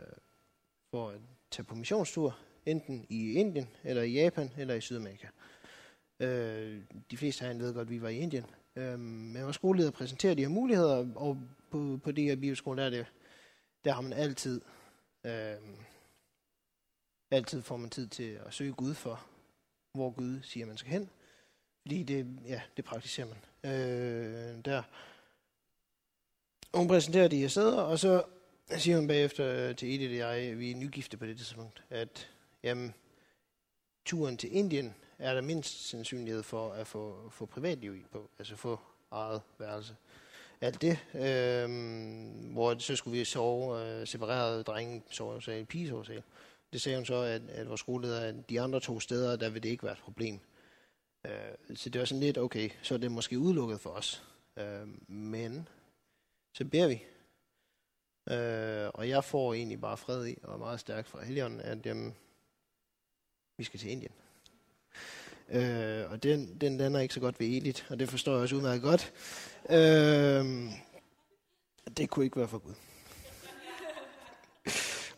for 0.91 1.09
at 1.09 1.19
tage 1.51 1.65
på 1.65 1.75
missionstur, 1.75 2.37
enten 2.65 3.05
i 3.09 3.33
Indien, 3.33 3.67
eller 3.83 4.03
i 4.03 4.11
Japan, 4.11 4.51
eller 4.57 4.73
i 4.73 4.81
Sydamerika. 4.81 5.27
Øh, 5.27 5.54
Øh, 6.19 6.81
de 7.11 7.17
fleste 7.17 7.41
herinde 7.41 7.61
ved 7.61 7.73
godt, 7.73 7.87
at 7.87 7.91
vi 7.91 8.01
var 8.01 8.09
i 8.09 8.17
Indien. 8.17 8.45
Øh, 8.75 8.99
men 8.99 9.43
vores 9.43 9.55
skoleleder 9.55 9.91
præsenterer 9.91 10.33
de 10.33 10.41
her 10.41 10.49
muligheder, 10.49 11.07
og 11.15 11.37
på, 11.71 11.99
på 12.03 12.11
det 12.11 12.23
her 12.23 12.35
bibelskole, 12.35 12.81
der, 12.81 12.85
er 12.85 12.89
det, 12.89 13.05
der 13.85 13.93
har 13.93 14.01
man 14.01 14.13
altid, 14.13 14.61
øh, 15.23 15.55
altid 17.31 17.61
får 17.61 17.77
man 17.77 17.89
tid 17.89 18.07
til 18.07 18.39
at 18.45 18.53
søge 18.53 18.73
Gud 18.73 18.93
for, 18.93 19.25
hvor 19.93 20.11
Gud 20.11 20.39
siger, 20.43 20.65
man 20.65 20.77
skal 20.77 20.91
hen. 20.91 21.09
Fordi 21.81 22.03
det, 22.03 22.27
ja, 22.45 22.61
det 22.77 22.85
praktiserer 22.85 23.27
man. 23.27 23.71
Øh, 23.71 24.65
der. 24.65 24.83
Og 26.71 26.79
hun 26.79 26.87
præsenterer 26.87 27.27
de 27.27 27.37
her 27.37 27.47
sæder, 27.47 27.81
og 27.81 27.99
så 27.99 28.23
siger 28.77 28.97
hun 28.97 29.07
bagefter 29.07 29.73
til 29.73 29.95
Edith 29.95 30.25
og 30.25 30.43
jeg, 30.43 30.59
vi 30.59 30.71
er 30.71 30.75
nygifte 30.75 31.17
på 31.17 31.25
det 31.25 31.37
tidspunkt, 31.37 31.83
at 31.89 32.29
jamen, 32.63 32.93
turen 34.05 34.37
til 34.37 34.55
Indien 34.55 34.95
er 35.19 35.33
der 35.33 35.41
mindst 35.41 35.89
sandsynlighed 35.89 36.43
for 36.43 36.71
at 36.71 36.87
få, 36.87 37.29
få 37.29 37.45
privatliv 37.45 37.95
i 37.95 38.03
på, 38.11 38.29
altså 38.39 38.55
få 38.55 38.79
eget 39.11 39.41
værelse. 39.59 39.95
Alt 40.61 40.81
det, 40.81 40.97
øh, 41.13 41.69
hvor 42.53 42.77
så 42.77 42.95
skulle 42.95 43.17
vi 43.17 43.25
sove 43.25 43.81
øh, 43.81 44.07
separeret, 44.07 44.67
drenge 44.67 45.03
sove 45.09 45.59
i 45.59 45.63
pige 45.63 45.87
sove 45.89 46.23
Det 46.73 46.81
sagde 46.81 46.97
hun 46.97 47.05
så, 47.05 47.15
at, 47.15 47.41
at 47.49 47.69
vores 47.69 47.79
skoleleder, 47.79 48.21
at 48.21 48.49
de 48.49 48.61
andre 48.61 48.79
to 48.79 48.99
steder, 48.99 49.35
der 49.35 49.49
vil 49.49 49.63
det 49.63 49.69
ikke 49.69 49.83
være 49.83 49.93
et 49.93 49.99
problem. 49.99 50.39
Øh, 51.25 51.75
så 51.75 51.89
det 51.89 51.99
var 51.99 52.05
sådan 52.05 52.21
lidt, 52.21 52.37
okay, 52.37 52.69
så 52.81 52.93
er 52.93 52.97
det 52.97 53.11
måske 53.11 53.39
udelukket 53.39 53.81
for 53.81 53.89
os. 53.89 54.23
Øh, 54.57 54.87
men 55.09 55.67
så 56.53 56.65
beder 56.65 56.87
vi. 56.87 57.03
Øh, 58.33 58.89
og 58.93 59.09
jeg 59.09 59.23
får 59.23 59.53
egentlig 59.53 59.81
bare 59.81 59.97
fred 59.97 60.27
i, 60.27 60.37
og 60.43 60.59
meget 60.59 60.79
stærk 60.79 61.07
fra 61.07 61.23
Helion, 61.23 61.59
at 61.59 61.85
jamen, 61.85 62.15
Vi 63.57 63.63
skal 63.63 63.79
til 63.79 63.91
Indien. 63.91 64.11
Øh, 65.49 66.11
og 66.11 66.23
den, 66.23 66.57
den 66.61 66.77
lander 66.77 66.99
ikke 66.99 67.13
så 67.13 67.19
godt 67.19 67.39
ved 67.39 67.47
Elit, 67.47 67.85
og 67.89 67.99
det 67.99 68.09
forstår 68.09 68.31
jeg 68.31 68.41
også 68.41 68.55
udmærket 68.55 68.81
godt. 68.81 69.13
Øh, 69.69 70.45
det 71.97 72.09
kunne 72.09 72.25
ikke 72.25 72.39
være 72.39 72.47
for 72.47 72.57
Gud. 72.57 72.73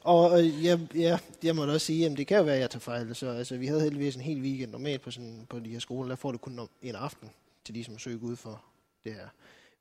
Og 0.01 0.39
øh, 0.39 0.65
ja, 0.65 0.79
ja, 0.95 1.19
jeg 1.43 1.55
må 1.55 1.65
da 1.65 1.71
også 1.71 1.85
sige, 1.85 2.05
at 2.05 2.17
det 2.17 2.27
kan 2.27 2.37
jo 2.37 2.43
være, 2.43 2.55
at 2.55 2.61
jeg 2.61 2.69
tager 2.69 2.79
fejl. 2.79 3.15
Så, 3.15 3.29
altså, 3.29 3.57
vi 3.57 3.67
havde 3.67 3.81
heldigvis 3.81 4.15
en 4.15 4.21
hel 4.21 4.41
weekend 4.41 4.71
normalt 4.71 5.01
på, 5.01 5.11
sådan, 5.11 5.45
på 5.49 5.59
de 5.59 5.69
her 5.69 5.79
skoler. 5.79 6.09
Der 6.09 6.15
får 6.15 6.31
du 6.31 6.37
kun 6.37 6.59
en 6.81 6.95
aften 6.95 7.29
til 7.65 7.75
de, 7.75 7.83
som 7.83 7.99
søger 7.99 8.17
Gud 8.17 8.35
for 8.35 8.63
det 9.03 9.13
her. 9.13 9.27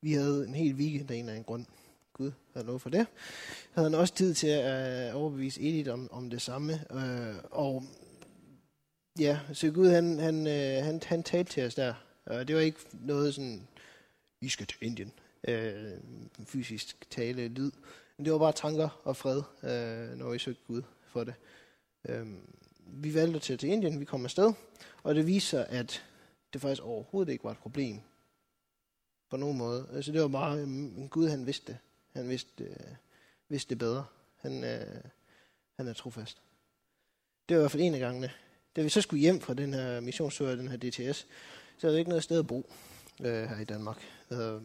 Vi 0.00 0.12
havde 0.12 0.44
en 0.48 0.54
hel 0.54 0.74
weekend 0.74 1.10
af 1.10 1.14
en 1.14 1.20
eller 1.20 1.32
anden 1.32 1.44
grund. 1.44 1.66
Gud 2.12 2.32
havde 2.54 2.66
lov 2.66 2.80
for 2.80 2.90
det. 2.90 3.06
Havde 3.72 3.90
han 3.90 3.98
også 3.98 4.14
tid 4.14 4.34
til 4.34 4.46
at 4.46 5.14
overbevise 5.14 5.60
Edith 5.60 5.92
om, 5.92 6.08
om 6.12 6.30
det 6.30 6.42
samme. 6.42 6.72
Øh, 6.92 7.34
og 7.50 7.84
ja, 9.18 9.40
så 9.52 9.70
Gud 9.70 9.88
han, 9.88 10.18
han, 10.18 10.46
øh, 10.46 10.84
han, 10.84 11.00
han 11.06 11.22
talte 11.22 11.52
til 11.52 11.66
os 11.66 11.74
der. 11.74 11.94
Og 12.26 12.48
det 12.48 12.56
var 12.56 12.62
ikke 12.62 12.80
noget 12.92 13.34
sådan, 13.34 13.68
I 14.40 14.48
skal 14.48 14.66
til 14.66 14.78
Indien. 14.80 15.12
Øh, 15.48 15.92
fysisk 16.44 17.10
tale, 17.10 17.48
lyd. 17.48 17.70
Men 18.16 18.24
det 18.24 18.32
var 18.32 18.38
bare 18.38 18.52
tanker 18.52 19.00
og 19.04 19.16
fred, 19.16 19.42
øh, 19.62 20.18
når 20.18 20.30
vi 20.30 20.38
søgte 20.38 20.62
Gud 20.66 20.82
for 21.08 21.24
det. 21.24 21.34
Øh, 22.08 22.26
vi 22.86 23.14
valgte 23.14 23.38
til 23.38 23.58
til 23.58 23.68
Indien, 23.68 24.00
vi 24.00 24.04
kom 24.04 24.24
afsted, 24.24 24.52
og 25.02 25.14
det 25.14 25.26
viser, 25.26 25.64
at 25.64 26.04
det 26.52 26.60
faktisk 26.60 26.82
overhovedet 26.82 27.32
ikke 27.32 27.44
var 27.44 27.50
et 27.50 27.58
problem 27.58 28.00
på 29.30 29.36
nogen 29.36 29.58
måde. 29.58 29.88
Altså 29.92 30.12
det 30.12 30.22
var 30.22 30.28
bare, 30.28 30.58
øh, 30.58 31.08
Gud 31.08 31.28
han 31.28 31.46
vidste 31.46 31.72
det. 31.72 31.78
Han 32.12 32.28
vidste, 32.28 32.64
øh, 32.64 32.70
vidste 33.48 33.70
det 33.70 33.78
bedre. 33.78 34.04
Han, 34.36 34.64
øh, 34.64 35.00
han 35.76 35.88
er 35.88 35.92
trofast. 35.92 36.42
Det 37.48 37.56
var 37.56 37.60
i 37.60 37.62
hvert 37.62 37.70
fald 37.70 37.82
en 37.82 37.94
af 37.94 38.00
gangene. 38.00 38.30
Da 38.76 38.82
vi 38.82 38.88
så 38.88 39.00
skulle 39.00 39.20
hjem 39.20 39.40
fra 39.40 39.54
den 39.54 39.74
her 39.74 40.00
missionstur, 40.00 40.48
den 40.48 40.68
her 40.68 40.76
DTS, 40.76 41.26
så 41.78 41.86
havde 41.86 41.94
vi 41.94 41.98
ikke 41.98 42.08
noget 42.08 42.24
sted 42.24 42.38
at 42.38 42.46
bo 42.46 42.70
øh, 43.20 43.48
her 43.48 43.60
i 43.60 43.64
Danmark. 43.64 44.02
Øh, 44.30 44.60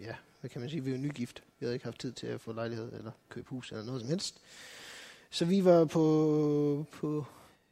ja, 0.00 0.14
hvad 0.40 0.50
kan 0.50 0.60
man 0.60 0.70
sige, 0.70 0.84
vi 0.84 0.92
var 0.92 0.98
nygift. 0.98 1.42
Vi 1.58 1.64
havde 1.64 1.74
ikke 1.74 1.84
haft 1.84 2.00
tid 2.00 2.12
til 2.12 2.26
at 2.26 2.40
få 2.40 2.52
lejlighed 2.52 2.92
eller 2.92 3.10
købe 3.28 3.48
hus 3.48 3.72
eller 3.72 3.84
noget 3.84 4.00
som 4.00 4.10
helst. 4.10 4.40
Så 5.30 5.44
vi 5.44 5.64
var 5.64 5.84
på, 5.84 6.86
på 6.92 7.24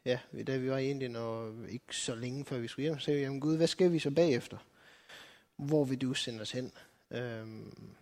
ja, 0.05 0.19
da 0.47 0.57
vi 0.57 0.69
var 0.69 0.77
i 0.77 0.89
Indien, 0.89 1.15
og 1.15 1.53
ikke 1.69 1.95
så 1.95 2.15
længe 2.15 2.45
før 2.45 2.57
vi 2.57 2.67
skulle 2.67 2.83
hjem, 2.83 2.99
så 2.99 3.05
sagde 3.05 3.19
vi, 3.19 3.23
jamen 3.23 3.39
Gud, 3.39 3.57
hvad 3.57 3.67
skal 3.67 3.91
vi 3.91 3.99
så 3.99 4.11
bagefter? 4.11 4.57
Hvor 5.55 5.83
vil 5.83 6.01
du 6.01 6.13
sende 6.13 6.41
os 6.41 6.51
hen? 6.51 6.71
Øhm, 7.11 7.93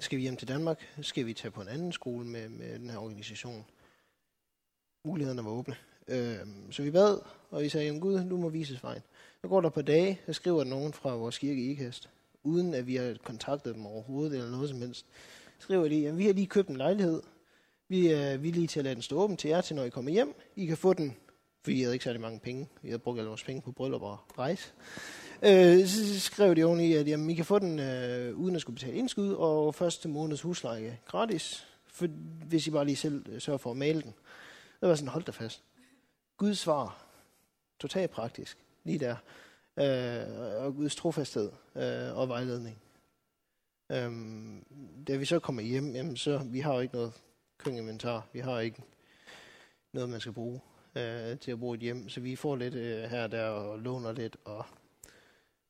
skal 0.00 0.16
vi 0.16 0.22
hjem 0.22 0.36
til 0.36 0.48
Danmark? 0.48 0.80
Skal 1.02 1.26
vi 1.26 1.34
tage 1.34 1.50
på 1.50 1.60
en 1.60 1.68
anden 1.68 1.92
skole 1.92 2.26
med, 2.26 2.48
med 2.48 2.78
den 2.78 2.90
her 2.90 2.98
organisation? 2.98 3.64
Mulighederne 5.06 5.44
var 5.44 5.50
åbne. 5.50 5.76
Øh, 6.08 6.36
så 6.70 6.82
vi 6.82 6.90
bad, 6.90 7.18
og 7.50 7.62
vi 7.62 7.68
sagde, 7.68 7.86
jamen 7.86 8.00
Gud, 8.00 8.20
nu 8.20 8.36
må 8.36 8.48
vise 8.48 8.78
vejen. 8.82 9.02
Så 9.40 9.48
går 9.48 9.60
der 9.60 9.68
på 9.68 9.82
dage, 9.82 10.20
så 10.26 10.32
skriver 10.32 10.64
nogen 10.64 10.92
fra 10.92 11.14
vores 11.14 11.38
kirke 11.38 11.62
i 11.62 11.70
Ikast, 11.70 12.08
uden 12.42 12.74
at 12.74 12.86
vi 12.86 12.96
har 12.96 13.16
kontaktet 13.24 13.74
dem 13.74 13.86
overhovedet 13.86 14.38
eller 14.38 14.50
noget 14.50 14.68
som 14.68 14.80
helst. 14.80 15.06
Skriver 15.58 15.88
de, 15.88 16.08
at 16.08 16.18
vi 16.18 16.26
har 16.26 16.32
lige 16.32 16.46
købt 16.46 16.68
en 16.68 16.76
lejlighed. 16.76 17.22
Vi 17.88 18.12
øh, 18.12 18.18
er 18.18 18.36
villige 18.36 18.66
til 18.66 18.80
at 18.80 18.84
lade 18.84 18.94
den 18.94 19.02
stå 19.02 19.16
åben 19.16 19.36
til 19.36 19.48
jer, 19.48 19.60
til 19.60 19.76
når 19.76 19.84
I 19.84 19.90
kommer 19.90 20.10
hjem. 20.10 20.34
I 20.56 20.66
kan 20.66 20.76
få 20.76 20.92
den, 20.92 21.16
for 21.62 21.70
I 21.70 21.80
havde 21.80 21.94
ikke 21.94 22.04
særlig 22.04 22.20
mange 22.20 22.40
penge. 22.40 22.68
Vi 22.82 22.88
havde 22.88 22.98
brugt 22.98 23.18
alle 23.18 23.28
vores 23.28 23.44
penge 23.44 23.62
på 23.62 23.72
bryllup 23.72 24.02
og 24.02 24.18
rejse. 24.38 24.72
Øh, 25.42 25.86
så 25.86 26.20
skrev 26.20 26.56
de 26.56 26.64
oven 26.64 26.80
i, 26.80 26.92
at 26.92 27.08
jamen, 27.08 27.30
I 27.30 27.34
kan 27.34 27.44
få 27.44 27.58
den 27.58 27.78
øh, 27.78 28.36
uden 28.36 28.54
at 28.54 28.60
skulle 28.60 28.74
betale 28.74 28.96
indskud, 28.96 29.32
og 29.32 29.74
første 29.74 30.08
måneds 30.08 30.42
husleje 30.42 30.98
gratis, 31.06 31.66
for, 31.86 32.06
hvis 32.46 32.66
I 32.66 32.70
bare 32.70 32.84
lige 32.84 32.96
selv 32.96 33.24
øh, 33.28 33.40
sørger 33.40 33.58
for 33.58 33.70
at 33.70 33.76
male 33.76 34.02
den. 34.02 34.14
Det 34.80 34.88
var 34.88 34.94
sådan, 34.94 35.08
hold 35.08 35.24
da 35.24 35.32
fast. 35.32 35.62
Guds 36.36 36.58
svar, 36.58 37.06
totalt 37.78 38.10
praktisk, 38.10 38.58
lige 38.84 38.98
der 38.98 39.16
øh, 39.76 40.64
og 40.64 40.74
Guds 40.74 40.96
trofasthed 40.96 41.50
øh, 41.74 42.16
og 42.18 42.28
vejledning. 42.28 42.78
Øhm, 43.92 44.64
da 45.08 45.16
vi 45.16 45.24
så 45.24 45.38
kommer 45.38 45.62
hjem, 45.62 45.94
jamen 45.94 46.16
så, 46.16 46.38
vi 46.38 46.60
har 46.60 46.74
jo 46.74 46.80
ikke 46.80 46.94
noget 46.94 47.12
køkkeninventar, 47.58 48.26
vi 48.32 48.40
har 48.40 48.60
ikke 48.60 48.82
noget, 49.92 50.08
man 50.08 50.20
skal 50.20 50.32
bruge 50.32 50.60
øh, 50.96 51.38
til 51.38 51.50
at 51.50 51.58
bruge 51.58 51.74
et 51.74 51.80
hjem, 51.80 52.08
så 52.08 52.20
vi 52.20 52.36
får 52.36 52.56
lidt 52.56 52.74
øh, 52.74 53.02
her 53.02 53.22
og 53.22 53.30
der 53.30 53.48
og 53.48 53.78
låner 53.78 54.12
lidt, 54.12 54.36
og 54.44 54.64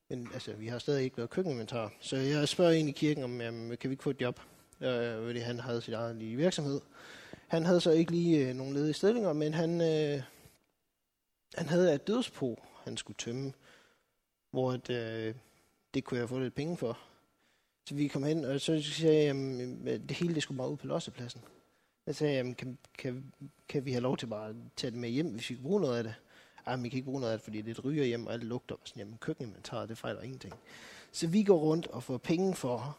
men 0.08 0.28
altså, 0.34 0.52
vi 0.52 0.66
har 0.66 0.78
stadig 0.78 1.04
ikke 1.04 1.16
noget 1.16 1.30
køkkeninventar. 1.30 1.92
Så 2.00 2.16
jeg 2.16 2.48
spørger 2.48 2.72
en 2.72 2.88
i 2.88 2.92
kirken, 2.92 3.24
om 3.24 3.40
jamen, 3.40 3.76
kan 3.76 3.90
vi 3.90 3.92
ikke 3.92 4.02
få 4.02 4.10
et 4.10 4.20
job? 4.20 4.40
Øh, 4.80 5.26
fordi 5.26 5.38
han 5.38 5.60
havde 5.60 5.80
sit 5.80 5.94
eget 5.94 6.16
lille 6.16 6.36
virksomhed. 6.36 6.80
Han 7.46 7.64
havde 7.64 7.80
så 7.80 7.90
ikke 7.90 8.12
lige 8.12 8.48
øh, 8.48 8.54
nogen 8.54 8.74
ledige 8.74 8.92
stillinger, 8.92 9.32
men 9.32 9.54
han, 9.54 9.80
øh, 9.80 10.22
han 11.54 11.68
havde 11.68 11.94
et 11.94 12.06
dødspo, 12.06 12.62
han 12.85 12.96
skulle 12.96 13.16
tømme 13.18 13.52
hvor 14.56 14.72
at, 14.72 14.90
øh, 14.90 15.35
det 15.94 16.04
kunne 16.04 16.20
jeg 16.20 16.28
få 16.28 16.38
lidt 16.38 16.54
penge 16.54 16.76
for. 16.76 16.98
Så 17.88 17.94
vi 17.94 18.09
kom 18.09 18.24
hen, 18.24 18.44
og 18.44 18.61
så 18.61 18.82
sagde 18.82 19.24
jeg, 19.24 19.37
at 19.37 19.94
øh, 19.94 20.09
det 20.09 20.11
hele 20.11 20.35
det 20.35 20.42
skulle 20.42 20.59
bare 20.59 20.70
ud 20.70 20.76
på 20.76 20.87
lossepladsen. 20.87 21.40
Jeg 22.06 22.14
sagde, 22.16 22.35
jamen, 22.35 22.54
kan, 22.54 22.78
kan, 22.98 23.32
kan 23.68 23.85
vi 23.85 23.92
have 23.92 24.02
lov 24.02 24.16
til 24.16 24.26
bare 24.26 24.48
at 24.48 24.54
tage 24.76 24.90
det 24.90 24.98
med 24.98 25.09
hjem, 25.09 25.28
hvis 25.28 25.50
vi 25.50 25.54
kan 25.54 25.62
bruge 25.62 25.80
noget 25.80 25.98
af 25.98 26.04
det? 26.04 26.14
Ej, 26.66 26.76
vi 26.76 26.88
kan 26.88 26.96
ikke 26.96 27.06
bruge 27.06 27.20
noget 27.20 27.32
af 27.32 27.38
det, 27.38 27.44
fordi 27.44 27.62
det 27.62 27.85
ryger 27.85 28.04
hjem, 28.04 28.26
og 28.26 28.32
alt 28.32 28.44
lugter. 28.44 28.74
Og 28.74 28.80
sådan, 28.85 29.00
jamen, 29.00 29.18
køkkeninventaret, 29.18 29.88
det 29.88 29.98
fejler 29.98 30.22
ingenting. 30.22 30.54
Så 31.12 31.26
vi 31.26 31.42
går 31.42 31.59
rundt 31.59 31.87
og 31.87 32.02
får 32.02 32.18
penge 32.18 32.54
for 32.54 32.98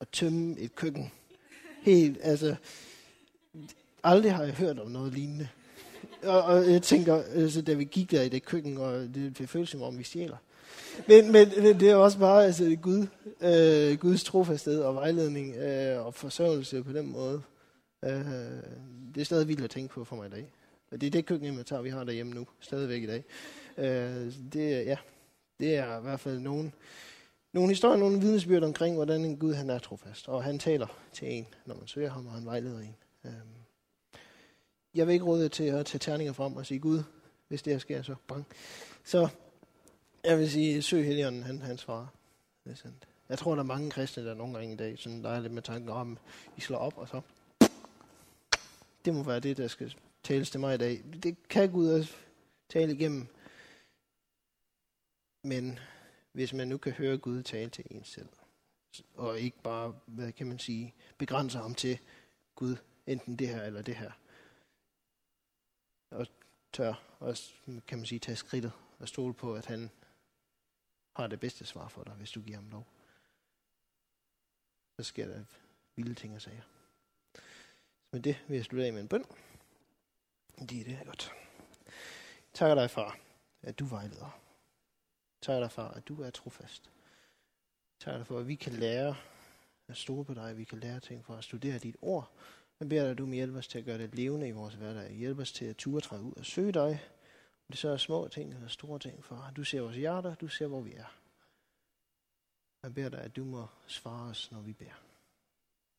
at 0.00 0.08
tømme 0.08 0.58
et 0.58 0.74
køkken. 0.74 1.12
Helt, 1.82 2.18
altså, 2.22 2.56
aldrig 4.04 4.34
har 4.34 4.44
jeg 4.44 4.54
hørt 4.54 4.78
om 4.78 4.90
noget 4.90 5.14
lignende. 5.14 5.48
Og, 6.22 6.42
og 6.42 6.72
jeg 6.72 6.82
tænker, 6.82 7.22
altså, 7.34 7.62
da 7.62 7.74
vi 7.74 7.84
gik 7.84 8.10
der 8.10 8.22
i 8.22 8.28
det 8.28 8.44
køkken, 8.44 8.78
og 8.78 8.92
det, 8.92 9.38
det 9.38 9.48
føles 9.48 9.68
som 9.68 9.82
om, 9.82 9.98
vi 9.98 10.04
stjæler 10.04 10.36
men, 11.08 11.32
men, 11.32 11.48
men 11.56 11.80
det 11.80 11.90
er 11.90 11.94
også 11.94 12.18
bare 12.18 12.44
altså, 12.44 12.76
Gud, 12.82 13.06
øh, 13.40 13.98
Guds 13.98 14.24
trofasthed 14.24 14.80
og 14.80 14.94
vejledning 14.94 15.56
øh, 15.56 16.06
og 16.06 16.14
forsørgelse 16.14 16.82
på 16.82 16.92
den 16.92 17.12
måde. 17.12 17.42
Øh, 18.04 18.24
det 19.14 19.20
er 19.20 19.24
stadig 19.24 19.48
vildt 19.48 19.64
at 19.64 19.70
tænke 19.70 19.94
på 19.94 20.04
for 20.04 20.16
mig 20.16 20.26
i 20.26 20.30
dag. 20.30 20.52
Og 20.92 21.00
det 21.00 21.06
er 21.06 21.10
det 21.10 21.26
køkkeninventar, 21.26 21.82
vi 21.82 21.90
har 21.90 22.04
derhjemme 22.04 22.34
nu, 22.34 22.46
stadigvæk 22.60 23.02
i 23.02 23.06
dag. 23.06 23.24
Øh, 23.78 24.32
det, 24.52 24.86
ja, 24.86 24.96
det 25.60 25.76
er 25.76 25.98
i 25.98 26.02
hvert 26.02 26.20
fald 26.20 26.38
nogen, 26.38 26.72
nogle 27.52 27.68
historier, 27.68 27.96
nogle 27.96 28.20
vidnesbyrd 28.20 28.62
omkring, 28.62 28.94
hvordan 28.94 29.24
en 29.24 29.36
Gud 29.36 29.54
han 29.54 29.70
er 29.70 29.78
trofast. 29.78 30.28
Og 30.28 30.44
han 30.44 30.58
taler 30.58 30.86
til 31.12 31.32
en, 31.32 31.46
når 31.66 31.74
man 31.74 31.86
søger 31.86 32.10
ham, 32.10 32.26
og 32.26 32.32
han 32.32 32.44
vejleder 32.44 32.80
en. 32.80 32.96
Øh, 33.24 33.32
jeg 34.94 35.06
vil 35.06 35.12
ikke 35.12 35.24
råde 35.24 35.48
til 35.48 35.64
at 35.64 35.86
tage 35.86 35.98
terninger 35.98 36.32
frem 36.32 36.56
og 36.56 36.66
sige, 36.66 36.80
Gud, 36.80 37.02
hvis 37.48 37.62
det 37.62 37.72
her 37.72 37.78
sker, 37.78 38.02
så 38.02 38.14
bang. 38.28 38.46
Så 39.04 39.28
jeg 40.24 40.38
vil 40.38 40.50
sige, 40.50 40.82
søg 40.82 41.04
Helligånden, 41.04 41.42
han, 41.42 41.62
han 41.62 41.78
svarer. 41.78 42.06
Det 42.64 42.72
er 42.72 42.76
sandt. 42.76 43.08
Jeg 43.28 43.38
tror, 43.38 43.54
der 43.54 43.62
er 43.62 43.66
mange 43.66 43.90
kristne, 43.90 44.24
der 44.24 44.34
nogle 44.34 44.54
gange 44.54 44.72
i 44.72 44.76
dag 44.76 44.98
sådan 44.98 45.22
leger 45.22 45.40
lidt 45.40 45.52
med 45.52 45.62
tanken 45.62 45.88
om, 45.88 46.18
I 46.56 46.60
slår 46.60 46.78
op, 46.78 46.98
og 46.98 47.08
så... 47.08 47.20
Det 49.04 49.14
må 49.14 49.22
være 49.22 49.40
det, 49.40 49.56
der 49.56 49.68
skal 49.68 49.94
tales 50.22 50.50
til 50.50 50.60
mig 50.60 50.74
i 50.74 50.78
dag. 50.78 51.02
Det 51.22 51.48
kan 51.48 51.70
Gud 51.70 51.88
også 51.88 52.14
tale 52.68 52.92
igennem. 52.92 53.26
Men 55.42 55.78
hvis 56.32 56.52
man 56.52 56.68
nu 56.68 56.78
kan 56.78 56.92
høre 56.92 57.18
Gud 57.18 57.42
tale 57.42 57.70
til 57.70 57.84
en 57.90 58.04
selv, 58.04 58.28
og 59.14 59.40
ikke 59.40 59.62
bare, 59.62 59.94
hvad 60.06 60.32
kan 60.32 60.46
man 60.46 60.58
sige, 60.58 60.94
begrænse 61.18 61.58
ham 61.58 61.74
til 61.74 61.98
Gud, 62.54 62.76
enten 63.12 63.36
det 63.36 63.48
her 63.48 63.62
eller 63.62 63.82
det 63.82 63.96
her, 63.96 64.12
og 66.10 66.26
tør 66.72 67.16
også, 67.18 67.54
kan 67.86 67.98
man 67.98 68.06
sige, 68.06 68.18
tage 68.18 68.36
skridtet 68.36 68.72
og 68.98 69.08
stole 69.08 69.34
på, 69.34 69.54
at 69.54 69.66
han 69.66 69.90
har 71.16 71.26
det 71.26 71.40
bedste 71.40 71.66
svar 71.66 71.88
for 71.88 72.04
dig, 72.04 72.14
hvis 72.14 72.30
du 72.30 72.40
giver 72.40 72.56
ham 72.56 72.70
lov. 72.70 72.86
Så 74.96 75.04
sker 75.04 75.26
der 75.26 75.44
vilde 75.96 76.14
ting 76.14 76.34
og 76.34 76.42
sager. 76.42 76.62
Men 78.12 78.24
det 78.24 78.44
vil 78.48 78.56
jeg 78.56 78.64
slutte 78.64 78.86
af 78.86 78.92
med 78.92 79.00
en 79.00 79.08
bøn. 79.08 79.24
Det 80.68 80.80
er 80.80 80.84
det 80.84 80.92
er 80.92 81.04
godt. 81.04 81.32
Tak 82.54 82.76
dig, 82.76 82.90
far, 82.90 83.18
at 83.62 83.78
du 83.78 83.84
vejleder. 83.84 84.40
Tak 85.40 85.60
dig, 85.60 85.72
far, 85.72 85.90
at 85.90 86.08
du 86.08 86.22
er 86.22 86.30
trofast. 86.30 86.90
Tak 87.98 88.14
dig 88.14 88.26
for, 88.26 88.38
at 88.38 88.48
vi 88.48 88.54
kan 88.54 88.72
lære 88.72 89.16
at 89.88 89.96
stole 89.96 90.24
på 90.24 90.34
dig. 90.34 90.56
Vi 90.56 90.64
kan 90.64 90.78
lære 90.78 91.00
ting 91.00 91.24
fra 91.24 91.38
at 91.38 91.44
studere 91.44 91.78
dit 91.78 91.96
ord. 92.02 92.32
Jeg 92.80 92.88
beder 92.88 93.02
dig, 93.02 93.10
at 93.10 93.18
du 93.18 93.26
må 93.26 93.32
hjælpe 93.32 93.58
os 93.58 93.68
til 93.68 93.78
at 93.78 93.84
gøre 93.84 93.98
det 93.98 94.14
levende 94.14 94.48
i 94.48 94.50
vores 94.50 94.74
hverdag. 94.74 95.12
Hjælp 95.12 95.38
os 95.38 95.52
til 95.52 95.64
at 95.64 95.76
ture 95.76 96.00
træde 96.00 96.22
ud 96.22 96.32
og 96.36 96.44
søge 96.44 96.72
dig 96.72 97.00
det 97.70 97.78
så 97.78 97.88
er 97.88 97.96
små 97.96 98.28
ting 98.28 98.54
eller 98.54 98.68
store 98.68 98.98
ting, 98.98 99.24
for 99.24 99.52
du 99.56 99.64
ser 99.64 99.80
vores 99.80 99.96
hjerter, 99.96 100.34
du 100.34 100.48
ser, 100.48 100.66
hvor 100.66 100.80
vi 100.80 100.92
er. 100.92 101.16
Jeg 102.82 102.94
beder 102.94 103.08
dig, 103.08 103.20
at 103.20 103.36
du 103.36 103.44
må 103.44 103.66
svare 103.86 104.30
os, 104.30 104.50
når 104.52 104.60
vi 104.60 104.72
beder. 104.72 105.02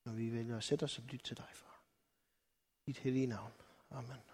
Når 0.06 0.14
vi 0.14 0.34
vælger 0.34 0.58
at 0.58 0.64
sætte 0.64 0.84
os 0.84 0.98
og 0.98 1.04
lytte 1.04 1.26
til 1.26 1.38
dig, 1.38 1.50
far. 1.54 1.84
I 2.86 2.92
dit 2.92 2.98
hellige 2.98 3.28
navn. 3.28 3.52
Amen. 3.90 4.31